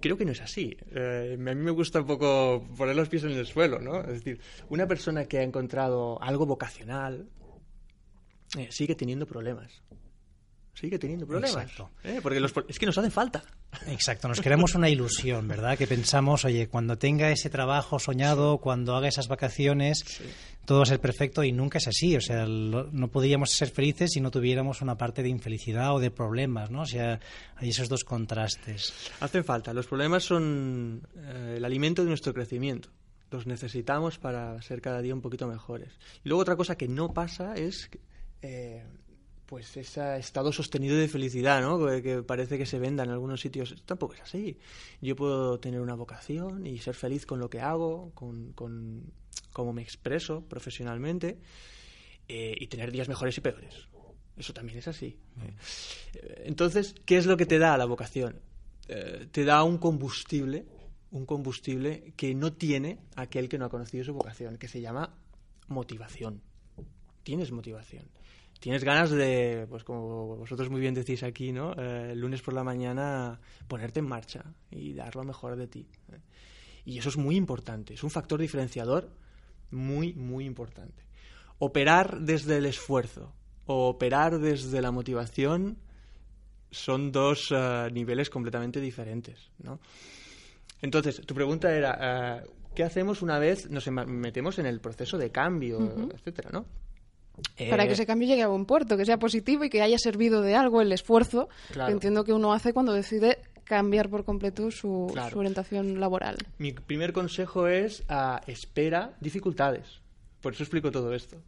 creo 0.00 0.16
que 0.16 0.24
no 0.24 0.32
es 0.32 0.40
así. 0.40 0.76
Eh, 0.94 1.34
a 1.38 1.54
mí 1.54 1.62
me 1.62 1.70
gusta 1.70 2.00
un 2.00 2.06
poco 2.06 2.66
poner 2.76 2.96
los 2.96 3.08
pies 3.08 3.24
en 3.24 3.32
el 3.32 3.46
suelo, 3.46 3.80
¿no? 3.80 4.00
Es 4.00 4.24
decir, 4.24 4.40
una 4.68 4.86
persona 4.86 5.24
que 5.26 5.38
ha 5.38 5.42
encontrado 5.42 6.20
algo 6.22 6.46
vocacional 6.46 7.28
eh, 8.56 8.68
sigue 8.70 8.94
teniendo 8.94 9.26
problemas 9.26 9.82
sigue 10.74 10.98
teniendo 10.98 11.26
problemas. 11.26 11.62
Exacto. 11.62 11.90
¿eh? 12.02 12.20
Porque 12.22 12.40
los, 12.40 12.52
es 12.68 12.78
que 12.78 12.86
nos 12.86 12.96
hacen 12.96 13.10
falta. 13.10 13.42
Exacto, 13.86 14.28
nos 14.28 14.40
creamos 14.40 14.74
una 14.74 14.88
ilusión, 14.88 15.48
¿verdad? 15.48 15.76
Que 15.76 15.86
pensamos, 15.86 16.44
oye, 16.44 16.68
cuando 16.68 16.98
tenga 16.98 17.30
ese 17.30 17.50
trabajo 17.50 17.98
soñado, 17.98 18.54
sí. 18.54 18.60
cuando 18.62 18.94
haga 18.96 19.08
esas 19.08 19.28
vacaciones, 19.28 20.04
sí. 20.06 20.24
todo 20.64 20.78
va 20.78 20.84
a 20.84 20.86
ser 20.86 21.00
perfecto 21.00 21.44
y 21.44 21.52
nunca 21.52 21.78
es 21.78 21.88
así. 21.88 22.16
O 22.16 22.20
sea, 22.20 22.46
lo, 22.46 22.84
no 22.90 23.08
podríamos 23.08 23.50
ser 23.50 23.70
felices 23.70 24.12
si 24.12 24.20
no 24.20 24.30
tuviéramos 24.30 24.82
una 24.82 24.96
parte 24.96 25.22
de 25.22 25.28
infelicidad 25.28 25.94
o 25.94 26.00
de 26.00 26.10
problemas, 26.10 26.70
¿no? 26.70 26.82
O 26.82 26.86
sea, 26.86 27.20
hay 27.56 27.70
esos 27.70 27.88
dos 27.88 28.04
contrastes. 28.04 28.92
Hacen 29.20 29.44
falta. 29.44 29.72
Los 29.72 29.86
problemas 29.86 30.24
son 30.24 31.06
eh, 31.16 31.54
el 31.56 31.64
alimento 31.64 32.02
de 32.02 32.08
nuestro 32.08 32.32
crecimiento. 32.32 32.88
Los 33.30 33.46
necesitamos 33.46 34.18
para 34.18 34.60
ser 34.60 34.82
cada 34.82 35.00
día 35.00 35.14
un 35.14 35.22
poquito 35.22 35.46
mejores. 35.46 35.98
Y 36.24 36.28
luego 36.28 36.42
otra 36.42 36.56
cosa 36.56 36.76
que 36.76 36.88
no 36.88 37.12
pasa 37.12 37.54
es... 37.54 37.90
Eh, 38.42 38.82
pues 39.52 39.76
ese 39.76 40.16
estado 40.16 40.50
sostenido 40.50 40.96
de 40.96 41.08
felicidad, 41.08 41.60
¿no? 41.60 41.78
Que 42.00 42.22
parece 42.22 42.56
que 42.56 42.64
se 42.64 42.78
venda 42.78 43.04
en 43.04 43.10
algunos 43.10 43.42
sitios. 43.42 43.74
Tampoco 43.84 44.14
es 44.14 44.22
así. 44.22 44.56
Yo 45.02 45.14
puedo 45.14 45.60
tener 45.60 45.82
una 45.82 45.94
vocación 45.94 46.66
y 46.66 46.78
ser 46.78 46.94
feliz 46.94 47.26
con 47.26 47.38
lo 47.38 47.50
que 47.50 47.60
hago, 47.60 48.12
con, 48.14 48.54
con 48.54 49.12
cómo 49.52 49.74
me 49.74 49.82
expreso 49.82 50.40
profesionalmente 50.48 51.38
eh, 52.28 52.56
y 52.58 52.66
tener 52.68 52.90
días 52.92 53.10
mejores 53.10 53.36
y 53.36 53.42
peores. 53.42 53.88
Eso 54.38 54.54
también 54.54 54.78
es 54.78 54.88
así. 54.88 55.18
Mm. 55.36 55.42
Entonces, 56.46 56.94
¿qué 57.04 57.18
es 57.18 57.26
lo 57.26 57.36
que 57.36 57.44
te 57.44 57.58
da 57.58 57.76
la 57.76 57.84
vocación? 57.84 58.40
Eh, 58.88 59.26
te 59.30 59.44
da 59.44 59.64
un 59.64 59.76
combustible, 59.76 60.64
un 61.10 61.26
combustible 61.26 62.14
que 62.16 62.34
no 62.34 62.54
tiene 62.54 63.00
aquel 63.16 63.50
que 63.50 63.58
no 63.58 63.66
ha 63.66 63.68
conocido 63.68 64.02
su 64.02 64.14
vocación, 64.14 64.56
que 64.56 64.68
se 64.68 64.80
llama 64.80 65.14
motivación. 65.68 66.40
Tienes 67.22 67.52
motivación 67.52 68.08
tienes 68.62 68.84
ganas 68.84 69.10
de, 69.10 69.66
pues 69.68 69.82
como 69.82 70.36
vosotros 70.36 70.70
muy 70.70 70.80
bien 70.80 70.94
decís 70.94 71.24
aquí, 71.24 71.50
¿no? 71.50 71.72
Eh, 71.72 72.12
el 72.12 72.20
lunes 72.20 72.42
por 72.42 72.54
la 72.54 72.62
mañana 72.62 73.40
ponerte 73.66 73.98
en 73.98 74.06
marcha 74.06 74.44
y 74.70 74.94
dar 74.94 75.16
lo 75.16 75.24
mejor 75.24 75.56
de 75.56 75.66
ti. 75.66 75.88
¿eh? 76.12 76.20
Y 76.84 76.96
eso 76.96 77.08
es 77.08 77.16
muy 77.16 77.34
importante, 77.34 77.94
es 77.94 78.04
un 78.04 78.10
factor 78.10 78.40
diferenciador 78.40 79.10
muy, 79.72 80.14
muy 80.14 80.44
importante. 80.44 81.02
Operar 81.58 82.20
desde 82.20 82.58
el 82.58 82.66
esfuerzo 82.66 83.34
o 83.66 83.88
operar 83.88 84.38
desde 84.38 84.80
la 84.80 84.92
motivación 84.92 85.78
son 86.70 87.10
dos 87.10 87.50
uh, 87.50 87.90
niveles 87.92 88.30
completamente 88.30 88.80
diferentes, 88.80 89.50
¿no? 89.58 89.80
Entonces, 90.80 91.20
tu 91.26 91.34
pregunta 91.34 91.74
era, 91.74 92.44
uh, 92.44 92.74
¿qué 92.74 92.84
hacemos 92.84 93.22
una 93.22 93.40
vez 93.40 93.68
nos 93.70 93.88
metemos 93.88 94.58
en 94.60 94.66
el 94.66 94.80
proceso 94.80 95.18
de 95.18 95.30
cambio, 95.30 95.78
uh 95.78 95.82
-huh. 95.82 96.14
etcétera, 96.14 96.50
¿no? 96.52 96.64
Para 97.70 97.84
Eh, 97.84 97.86
que 97.88 97.94
ese 97.94 98.06
cambio 98.06 98.28
llegue 98.28 98.42
a 98.42 98.48
buen 98.48 98.66
puerto, 98.66 98.96
que 98.96 99.04
sea 99.06 99.18
positivo 99.18 99.64
y 99.64 99.70
que 99.70 99.82
haya 99.82 99.98
servido 99.98 100.42
de 100.42 100.54
algo 100.54 100.80
el 100.80 100.92
esfuerzo 100.92 101.48
Claro. 101.72 101.88
que 101.88 101.92
entiendo 101.94 102.24
que 102.24 102.32
uno 102.32 102.52
hace 102.52 102.72
cuando 102.72 102.92
decide 102.92 103.38
cambiar 103.64 104.10
por 104.10 104.24
completo 104.24 104.70
su, 104.70 105.08
Claro. 105.12 105.30
su 105.30 105.38
orientación 105.38 105.98
laboral. 105.98 106.36
Mi 106.58 106.72
primer 106.72 107.12
consejo 107.12 107.68
es 107.68 108.02
ah, 108.08 108.40
espera 108.46 109.14
dificultades. 109.20 110.00
Por 110.40 110.52
eso 110.52 110.62
explico 110.64 110.90
todo 110.90 111.14
esto. 111.14 111.38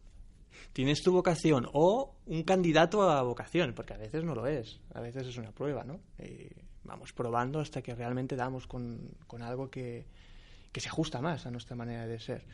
Tienes 0.73 1.03
tu 1.03 1.13
vocación 1.13 1.69
o 1.73 2.15
un 2.27 2.43
candidato 2.45 3.03
a 3.03 3.23
vocación, 3.23 3.75
porque 3.75 3.93
a 3.95 3.99
veces 3.99 4.25
no 4.25 4.35
lo 4.35 4.47
es, 4.47 4.81
a 4.95 5.01
veces 5.01 5.27
es 5.27 5.37
una 5.37 5.53
prueba, 5.53 5.85
¿no? 5.85 6.01
Y 6.19 6.49
vamos 6.85 7.13
probando 7.13 7.61
hasta 7.61 7.83
que 7.83 7.95
realmente 7.95 8.37
damos 8.37 8.67
con, 8.67 9.11
con 9.27 9.43
algo 9.43 9.69
que, 9.71 10.07
que 10.73 10.81
se 10.81 10.89
ajusta 10.89 11.21
más 11.21 11.47
a 11.47 11.51
nuestra 11.51 11.77
manera 11.77 12.07
de 12.07 12.19
ser. 12.19 12.45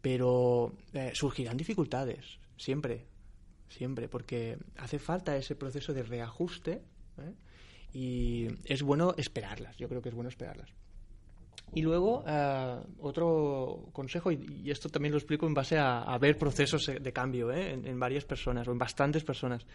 Pero 0.00 0.72
eh, 0.92 1.10
surgirán 1.14 1.56
dificultades, 1.56 2.38
siempre, 2.58 3.06
siempre, 3.68 4.08
porque 4.08 4.58
hace 4.76 4.98
falta 4.98 5.36
ese 5.36 5.56
proceso 5.56 5.92
de 5.92 6.02
reajuste 6.02 6.82
¿eh? 7.18 7.34
y 7.92 8.48
es 8.64 8.82
bueno 8.82 9.14
esperarlas, 9.16 9.76
yo 9.78 9.88
creo 9.88 10.02
que 10.02 10.10
es 10.10 10.14
bueno 10.14 10.28
esperarlas. 10.28 10.70
Y 11.74 11.82
luego, 11.82 12.24
eh, 12.26 12.80
otro 13.00 13.88
consejo, 13.92 14.32
y, 14.32 14.70
esto 14.70 14.88
también 14.88 15.12
lo 15.12 15.18
explico 15.18 15.46
en 15.46 15.54
base 15.54 15.78
a, 15.78 16.16
ver 16.18 16.38
procesos 16.38 16.86
de 16.86 17.12
cambio 17.12 17.52
¿eh? 17.52 17.72
en, 17.72 18.00
varias 18.00 18.24
personas 18.24 18.66
o 18.68 18.72
en 18.72 18.78
bastantes 18.78 19.22
personas. 19.22 19.66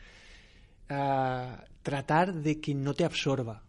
Uh, 0.90 1.56
tratar 1.82 2.34
de 2.34 2.60
que 2.60 2.74
no 2.74 2.94
te 2.94 3.06
absorba. 3.06 3.64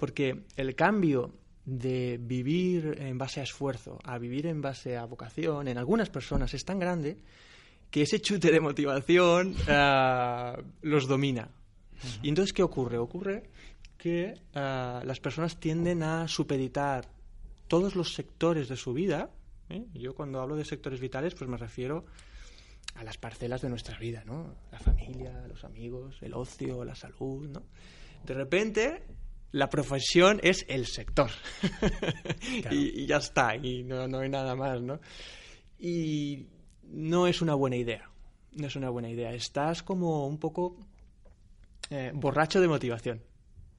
Porque 0.00 0.44
el 0.56 0.74
cambio 0.74 1.32
de 1.64 2.18
vivir 2.18 2.96
en 2.98 3.18
base 3.18 3.40
a 3.40 3.42
esfuerzo 3.42 3.98
a 4.04 4.16
vivir 4.16 4.46
en 4.46 4.62
base 4.62 4.96
a 4.96 5.04
vocación 5.04 5.68
en 5.68 5.76
algunas 5.76 6.08
personas 6.08 6.54
es 6.54 6.64
tan 6.64 6.78
grande 6.78 7.18
que 7.90 8.02
ese 8.02 8.20
chute 8.20 8.50
de 8.50 8.60
motivación 8.60 9.54
uh, 9.68 10.62
los 10.82 11.06
domina. 11.06 11.48
Uh 11.48 12.06
-huh. 12.06 12.18
Y 12.22 12.28
entonces, 12.28 12.52
¿qué 12.52 12.62
ocurre? 12.62 12.98
Ocurre 12.98 13.50
que 13.96 14.34
uh, 14.54 15.04
las 15.04 15.20
personas 15.20 15.58
tienden 15.58 16.02
a 16.02 16.28
supeditar 16.28 17.08
todos 17.66 17.96
los 17.96 18.14
sectores 18.14 18.68
de 18.68 18.76
su 18.76 18.92
vida. 18.92 19.30
¿eh? 19.68 19.84
Yo 19.94 20.14
cuando 20.14 20.40
hablo 20.40 20.56
de 20.56 20.64
sectores 20.64 21.00
vitales, 21.00 21.34
pues 21.34 21.50
me 21.50 21.56
refiero 21.56 22.04
a 22.94 23.04
las 23.04 23.18
parcelas 23.18 23.60
de 23.62 23.68
nuestra 23.68 23.98
vida, 23.98 24.22
¿no? 24.24 24.56
La 24.72 24.78
familia, 24.78 25.46
los 25.46 25.62
amigos, 25.64 26.16
el 26.22 26.34
ocio, 26.34 26.84
la 26.84 26.94
salud, 26.94 27.48
¿no? 27.48 27.62
De 28.24 28.34
repente, 28.34 29.02
la 29.52 29.68
profesión 29.68 30.40
es 30.42 30.64
el 30.68 30.86
sector. 30.86 31.30
Claro. 32.62 32.74
y, 32.74 33.02
y, 33.02 33.06
ya 33.06 33.18
está, 33.18 33.54
y 33.56 33.84
no, 33.84 34.08
no 34.08 34.20
hay 34.20 34.28
nada 34.28 34.56
más, 34.56 34.80
¿no? 34.80 35.00
Y 35.78 36.46
no 36.88 37.26
es 37.26 37.42
una 37.42 37.54
buena 37.54 37.76
idea. 37.76 38.10
No 38.52 38.66
es 38.66 38.76
una 38.76 38.90
buena 38.90 39.10
idea. 39.10 39.32
Estás 39.32 39.82
como 39.82 40.26
un 40.26 40.38
poco 40.38 40.76
eh, 41.90 42.12
borracho 42.14 42.60
de 42.60 42.68
motivación. 42.68 43.22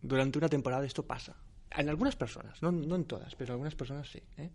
Durante 0.01 0.37
una 0.37 0.49
temporada 0.49 0.85
esto 0.85 1.05
pasa. 1.05 1.35
En 1.71 1.89
algunas 1.89 2.15
personas, 2.15 2.61
no, 2.63 2.71
no 2.71 2.95
en 2.95 3.05
todas, 3.05 3.35
pero 3.35 3.49
en 3.49 3.51
algunas 3.53 3.75
personas 3.75 4.09
sí. 4.09 4.21
¿eh? 4.37 4.49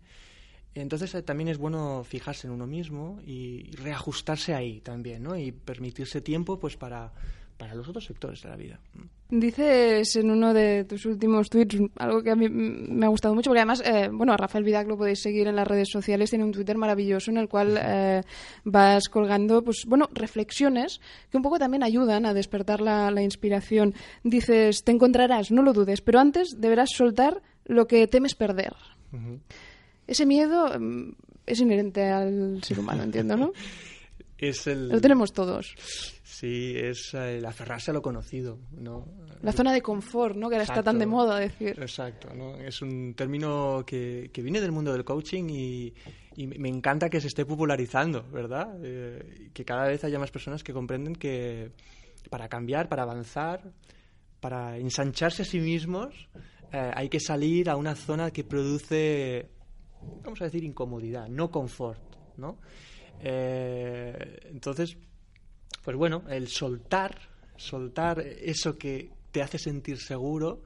Entonces 0.73 1.15
eh, 1.15 1.21
también 1.21 1.47
es 1.47 1.57
bueno 1.57 2.03
fijarse 2.03 2.47
en 2.47 2.53
uno 2.53 2.67
mismo 2.67 3.21
y 3.25 3.71
reajustarse 3.77 4.53
ahí 4.53 4.81
también, 4.81 5.23
¿no? 5.23 5.37
Y 5.37 5.53
permitirse 5.53 6.19
tiempo 6.19 6.59
pues 6.59 6.75
para, 6.75 7.13
para 7.57 7.73
los 7.73 7.87
otros 7.87 8.05
sectores 8.05 8.41
de 8.41 8.49
la 8.49 8.55
vida. 8.55 8.79
Dices 9.29 10.15
en 10.17 10.29
uno 10.29 10.53
de 10.53 10.83
tus 10.83 11.05
últimos 11.05 11.49
tweets 11.49 11.77
algo 11.97 12.21
que 12.21 12.31
a 12.31 12.35
mí 12.35 12.47
me 12.49 13.05
ha 13.05 13.09
gustado 13.09 13.33
mucho, 13.33 13.49
porque 13.49 13.61
además, 13.61 13.81
eh, 13.85 14.09
bueno, 14.11 14.33
a 14.33 14.37
Rafael 14.37 14.63
Vidac 14.63 14.87
lo 14.87 14.97
podéis 14.97 15.21
seguir 15.21 15.47
en 15.47 15.55
las 15.55 15.67
redes 15.67 15.89
sociales, 15.89 16.29
tiene 16.29 16.45
un 16.45 16.51
Twitter 16.51 16.77
maravilloso 16.77 17.31
en 17.31 17.37
el 17.37 17.47
cual 17.47 17.79
eh, 17.81 18.21
vas 18.65 19.09
colgando, 19.09 19.63
pues 19.63 19.85
bueno, 19.87 20.09
reflexiones 20.13 20.99
que 21.31 21.37
un 21.37 21.43
poco 21.43 21.57
también 21.57 21.83
ayudan 21.83 22.25
a 22.25 22.33
despertar 22.33 22.81
la, 22.81 23.21
inspiración. 23.21 23.95
Dices, 24.23 24.83
te 24.83 24.91
encontrarás, 24.91 25.49
no 25.51 25.63
lo 25.63 25.73
dudes, 25.73 26.01
pero 26.01 26.19
antes 26.19 26.59
deberás 26.59 26.91
soltar 26.91 27.41
lo 27.65 27.87
que 27.87 28.07
temes 28.07 28.35
perder. 28.35 28.73
Ese 30.05 30.25
miedo 30.25 30.77
mm, 30.77 31.13
es 31.45 31.59
inherente 31.61 32.09
al 32.09 32.61
ser 32.63 32.79
humano, 32.79 33.03
entiendo, 33.03 33.37
¿no? 33.37 33.53
es 34.37 34.67
el... 34.67 34.89
Lo 34.89 35.01
tenemos 35.01 35.33
todos. 35.33 35.73
Sí, 36.37 36.73
es 36.75 37.13
el 37.13 37.45
aferrarse 37.45 37.91
a 37.91 37.93
lo 37.93 38.01
conocido, 38.01 38.59
¿no? 38.71 39.07
La 39.41 39.53
zona 39.53 39.71
de 39.71 39.81
confort, 39.81 40.35
¿no? 40.35 40.49
Que 40.49 40.55
ahora 40.55 40.65
está 40.65 40.83
tan 40.83 40.99
de 40.99 41.05
moda 41.05 41.39
decir. 41.39 41.79
Exacto, 41.79 42.33
¿no? 42.33 42.57
Es 42.57 42.81
un 42.81 43.13
término 43.13 43.85
que, 43.87 44.31
que 44.33 44.41
viene 44.41 44.59
del 44.59 44.73
mundo 44.73 44.91
del 44.91 45.05
coaching 45.05 45.45
y, 45.49 45.93
me 46.35 46.67
encanta 46.67 47.09
que 47.09 47.21
se 47.21 47.27
esté 47.27 47.45
popularizando, 47.45 48.21
¿verdad? 48.33 48.77
Eh, 48.83 49.49
que 49.53 49.63
cada 49.63 49.87
vez 49.87 50.03
haya 50.03 50.19
más 50.19 50.29
personas 50.29 50.61
que 50.61 50.73
comprenden 50.73 51.15
que 51.15 51.71
para 52.29 52.49
cambiar, 52.49 52.89
para 52.89 53.03
avanzar, 53.03 53.71
para 54.41 54.77
ensancharse 54.77 55.43
a 55.43 55.45
sí 55.45 55.61
mismos, 55.61 56.27
eh, 56.73 56.91
hay 56.93 57.07
que 57.07 57.21
salir 57.21 57.69
a 57.69 57.77
una 57.77 57.95
zona 57.95 58.31
que 58.31 58.43
produce, 58.43 59.47
vamos 60.21 60.41
a 60.41 60.43
decir, 60.43 60.65
incomodidad, 60.65 61.29
no 61.29 61.49
confort, 61.49 62.03
¿no? 62.35 62.57
Eh, 63.21 64.49
entonces, 64.51 64.97
pues 65.85 65.95
bueno, 65.95 66.23
el 66.27 66.47
soltar, 66.47 67.15
soltar 67.55 68.19
eso 68.19 68.75
que 68.75 69.11
te 69.31 69.43
hace 69.43 69.59
sentir 69.59 69.99
seguro, 69.99 70.63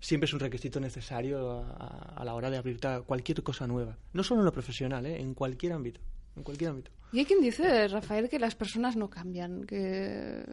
siempre 0.00 0.26
es 0.26 0.32
un 0.34 0.40
requisito 0.40 0.80
necesario 0.80 1.60
a, 1.60 2.20
la 2.24 2.34
hora 2.34 2.50
de 2.50 2.58
abrirte 2.58 2.88
a 2.88 3.00
cualquier 3.00 3.44
cosa 3.44 3.68
nueva. 3.68 3.96
No 4.12 4.24
solo 4.24 4.40
en 4.40 4.46
lo 4.46 4.52
profesional, 4.52 5.06
¿eh? 5.06 5.20
en 5.20 5.34
cualquier 5.34 5.72
ámbito. 5.72 6.00
En 6.34 6.42
cualquier 6.42 6.70
ámbito. 6.70 6.90
Y 7.12 7.20
hay 7.20 7.24
quien 7.24 7.40
dice, 7.40 7.86
Rafael, 7.86 8.28
que 8.28 8.40
las 8.40 8.56
personas 8.56 8.96
no 8.96 9.08
cambian, 9.08 9.64
que, 9.66 10.44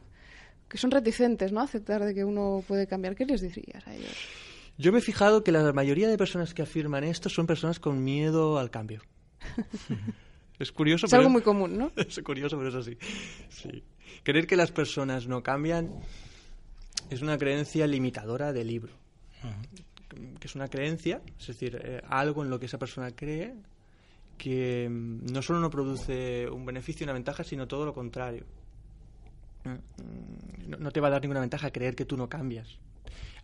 que 0.69 0.77
son 0.77 0.91
reticentes 0.91 1.51
¿no? 1.51 1.59
a 1.59 1.63
aceptar 1.63 2.03
de 2.05 2.13
que 2.13 2.23
uno 2.23 2.63
puede 2.67 2.85
cambiar. 2.85 3.15
¿Qué 3.15 3.25
les 3.25 3.41
dirías 3.41 3.85
a 3.87 3.95
ellos? 3.95 4.15
Yo 4.77 4.91
me 4.91 4.99
he 4.99 5.01
fijado 5.01 5.43
que 5.43 5.51
la 5.51 5.73
mayoría 5.73 6.07
de 6.07 6.19
personas 6.19 6.53
que 6.53 6.61
afirman 6.61 7.03
esto 7.03 7.29
son 7.29 7.47
personas 7.47 7.79
con 7.79 8.03
miedo 8.03 8.59
al 8.59 8.69
cambio. 8.69 9.01
Es 10.59 10.71
curioso, 10.71 11.07
es 11.07 11.13
algo 11.13 11.29
muy 11.29 11.41
común, 11.41 11.77
¿no? 11.77 11.91
Es 11.95 12.19
curioso, 12.23 12.57
pero 12.57 12.69
es 12.69 12.75
así. 12.75 12.97
Sí. 13.49 13.83
Creer 14.23 14.47
que 14.47 14.55
las 14.55 14.71
personas 14.71 15.27
no 15.27 15.41
cambian 15.41 15.91
es 17.09 17.21
una 17.21 17.37
creencia 17.37 17.87
limitadora 17.87 18.53
del 18.53 18.67
libro. 18.67 18.93
Que 20.39 20.47
es 20.47 20.55
una 20.55 20.67
creencia, 20.67 21.21
es 21.39 21.47
decir, 21.47 21.79
eh, 21.83 22.01
algo 22.07 22.43
en 22.43 22.49
lo 22.49 22.59
que 22.59 22.67
esa 22.67 22.77
persona 22.77 23.11
cree 23.11 23.55
que 24.37 24.87
mm, 24.89 25.31
no 25.31 25.41
solo 25.41 25.59
no 25.59 25.69
produce 25.69 26.47
un 26.49 26.65
beneficio 26.65 27.03
y 27.03 27.05
una 27.05 27.13
ventaja, 27.13 27.43
sino 27.43 27.67
todo 27.67 27.85
lo 27.85 27.93
contrario. 27.93 28.45
Mm, 29.63 30.79
no, 30.79 30.91
te 30.91 30.99
va 30.99 31.07
a 31.07 31.11
dar 31.11 31.21
ninguna 31.21 31.39
ventaja 31.39 31.71
creer 31.71 31.95
que 31.95 32.05
tú 32.05 32.15
no 32.15 32.29
cambias. 32.29 32.77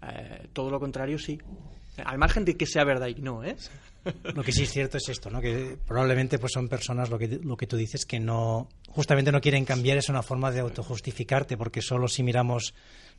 Eh, 0.01 0.47
todo 0.53 0.69
lo 0.69 0.79
contrario, 0.79 1.17
sí. 1.17 1.39
Al 2.03 2.17
margen 2.17 2.45
de 2.45 2.55
que 2.55 2.65
sea 2.65 2.85
verdad 2.85 3.07
y 3.07 3.21
no, 3.21 3.43
¿eh? 3.43 3.55
Lo 4.35 4.43
que 4.43 4.51
sí 4.51 4.63
es 4.63 4.71
cierto 4.71 4.97
es 4.97 5.09
esto, 5.09 5.29
¿no? 5.29 5.41
Que 5.41 5.77
probablemente 5.87 6.39
pues 6.39 6.53
son 6.53 6.67
personas, 6.67 7.09
lo 7.09 7.17
que, 7.17 7.27
lo 7.27 7.57
que 7.57 7.67
tú 7.67 7.77
dices, 7.77 8.05
que 8.05 8.19
no, 8.19 8.69
justamente 8.87 9.31
no 9.31 9.41
quieren 9.41 9.65
cambiar, 9.65 9.97
es 9.97 10.09
una 10.09 10.23
forma 10.23 10.51
de 10.51 10.61
autojustificarte, 10.61 11.57
porque 11.57 11.81
solo 11.81 12.07
si 12.07 12.23
miramos 12.23 12.73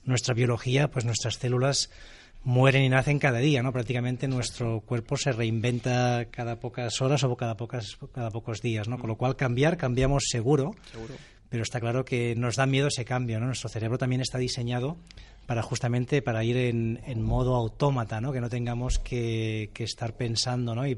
nuestra 0.05 0.35
biología, 0.35 0.91
pues 0.91 1.05
nuestras 1.05 1.35
células 1.35 1.91
mueren 2.43 2.83
y 2.83 2.89
nacen 2.89 3.19
cada 3.19 3.39
día, 3.39 3.63
¿no? 3.63 3.73
Prácticamente 3.73 4.27
nuestro 4.27 4.81
cuerpo 4.81 5.17
se 5.17 5.33
reinventa 5.33 6.27
cada 6.31 6.59
pocas 6.59 7.01
horas 7.01 7.23
o 7.25 7.37
cada, 7.37 7.57
pocas, 7.57 7.99
cada 8.13 8.31
pocos 8.31 8.63
días, 8.63 8.89
¿no? 8.89 8.99
Con 8.99 9.09
lo 9.09 9.17
cual 9.17 9.37
cambiar, 9.37 9.77
cambiamos 9.77 10.25
seguro, 10.29 10.75
seguro, 10.91 11.15
pero 11.51 11.63
está 11.63 11.81
claro 11.81 12.05
que 12.05 12.35
nos 12.37 12.57
da 12.57 12.65
miedo 12.65 12.89
ese 12.89 13.05
cambio, 13.05 13.39
¿no? 13.41 13.47
Nuestro 13.47 13.69
cerebro 13.69 13.99
también 13.99 14.23
está 14.23 14.39
diseñado 14.39 14.97
para 15.51 15.63
justamente 15.63 16.23
para 16.23 16.45
ir 16.45 16.57
en, 16.57 17.01
en 17.05 17.23
modo 17.25 17.57
autómata, 17.57 18.21
¿no? 18.21 18.33
que 18.33 18.41
no 18.41 18.49
tengamos 18.49 19.01
que, 19.01 19.69
estar 19.79 20.15
pensando 20.15 20.77
¿no? 20.77 20.87
y, 20.87 20.95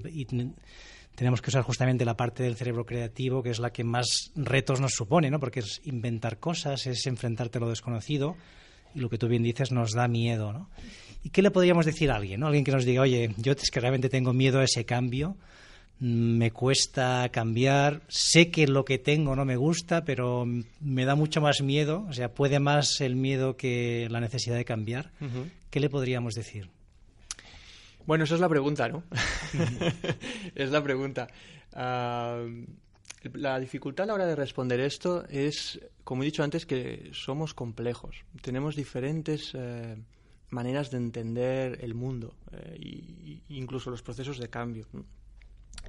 tenemos 1.14 1.40
que 1.40 1.48
usar 1.48 1.62
justamente 1.62 2.05
la 2.05 2.18
parte 2.18 2.42
del 2.42 2.57
cerebro 2.57 2.85
creativo, 2.85 3.42
que 3.42 3.48
es 3.48 3.61
la 3.61 3.70
que 3.70 3.83
más 3.83 4.31
retos 4.37 4.79
nos 4.79 4.92
supone, 4.92 5.31
¿no? 5.31 5.40
porque 5.40 5.61
es 5.61 5.81
inventar 5.85 6.38
cosas, 6.38 6.87
es 6.87 7.07
enfrentarte 7.07 7.57
a 7.57 7.62
lo 7.62 7.70
desconocido 7.70 8.37
y 8.94 9.00
lo 9.00 9.09
que 9.09 9.16
tú 9.16 9.27
bien 9.27 9.42
dices 9.42 9.72
nos 9.72 9.92
da 9.92 10.07
miedo. 10.07 10.53
¿no? 10.53 10.68
¿Y 11.24 11.31
qué 11.31 11.40
le 11.40 11.50
podríamos 11.50 11.87
decir 11.87 12.11
a 12.11 12.16
alguien? 12.16 12.40
¿no? 12.40 12.46
Alguien 12.46 12.64
que 12.64 12.72
nos 12.72 12.85
diga, 12.85 13.00
oye, 13.00 13.35
yo 13.38 13.53
es 13.53 13.70
que 13.70 13.81
realmente 13.81 14.11
tengo 14.11 14.35
miedo 14.35 14.61
a 14.61 14.64
ese 14.64 14.85
cambio, 14.85 15.35
me 16.05 16.51
cuesta 16.51 17.29
cambiar, 17.31 18.03
sé 18.09 18.51
que 18.51 18.67
lo 18.67 18.85
que 18.85 18.99
tengo 18.99 19.37
no 19.37 19.45
me 19.45 19.55
gusta, 19.55 20.05
pero 20.05 20.45
me 20.81 21.05
da 21.05 21.15
mucho 21.15 21.41
más 21.41 21.62
miedo, 21.62 22.05
o 22.09 22.12
sea, 22.12 22.35
puede 22.35 22.59
más 22.59 23.01
el 23.01 23.15
miedo 23.15 23.57
que 23.57 24.09
la 24.11 24.19
necesidad 24.19 24.57
de 24.57 24.65
cambiar. 24.65 25.12
¿Qué 25.71 25.79
le 25.79 25.88
podríamos 25.88 26.35
decir? 26.35 26.71
Bueno, 28.05 28.25
esa 28.25 28.35
es 28.35 28.41
la 28.41 28.49
pregunta, 28.49 28.88
¿no? 28.88 29.05
es 30.57 30.73
la 30.73 30.83
pregunta. 30.83 31.29
Ah, 31.73 32.49
la 33.35 33.61
dificultad 33.61 34.03
a 34.03 34.07
la 34.09 34.15
hora 34.15 34.27
de 34.27 34.35
responder 34.35 34.81
esto 34.81 35.25
es, 35.29 35.81
como 36.03 36.25
he 36.25 36.27
dicho 36.27 36.43
antes, 36.43 36.67
que 36.67 37.11
somos 37.12 37.55
complejos. 37.55 38.25
Tenemos 38.41 38.75
diferentes 38.75 39.53
eh, 39.55 39.97
maneras 40.51 40.91
de 40.91 40.97
entender 40.97 41.79
el 41.81 41.95
mundo 41.95 42.35
e 42.51 43.41
incluso 43.51 43.88
los 43.88 44.03
procesos 44.03 44.38
de 44.38 44.49
cambio. 44.49 44.88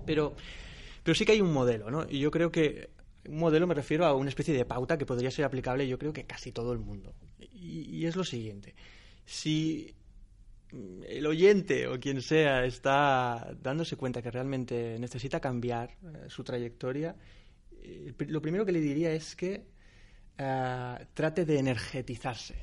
Pero, 0.06 0.36
pero 1.04 1.16
sí 1.16 1.26
que 1.26 1.34
hay 1.34 1.42
un 1.42 1.54
modelo, 1.54 1.90
¿no? 1.90 2.06
Y 2.10 2.20
yo 2.20 2.32
creo 2.32 2.52
que 2.52 2.90
un 3.28 3.38
modelo 3.38 3.68
me 3.68 3.74
refiero 3.74 4.06
a 4.06 4.16
una 4.16 4.30
especie 4.30 4.54
de 4.54 4.66
pauta 4.66 4.98
que 4.98 5.06
podría 5.06 5.32
ser 5.32 5.46
aplicable 5.46 5.88
yo 5.88 5.98
creo 5.98 6.14
que 6.14 6.26
casi 6.26 6.52
todo 6.52 6.74
el 6.74 6.80
mundo. 6.80 7.14
Y, 7.40 8.06
es 8.06 8.16
lo 8.16 8.24
siguiente. 8.24 8.76
Si 9.26 9.96
el 11.08 11.26
oyente 11.26 11.88
o 11.88 12.00
quien 12.00 12.22
sea 12.22 12.66
está 12.66 13.56
dándose 13.62 13.96
cuenta 13.96 14.22
que 14.22 14.32
realmente 14.32 14.98
necesita 15.00 15.40
cambiar 15.40 15.92
eh, 15.92 16.26
su 16.28 16.44
trayectoria, 16.44 17.16
eh, 17.82 18.14
lo 18.28 18.42
primero 18.42 18.66
que 18.66 18.72
le 18.72 18.82
diría 18.82 19.14
es 19.14 19.36
que 19.36 19.66
eh, 20.38 21.06
trate 21.14 21.46
de 21.46 21.60
energetizarse. 21.60 22.56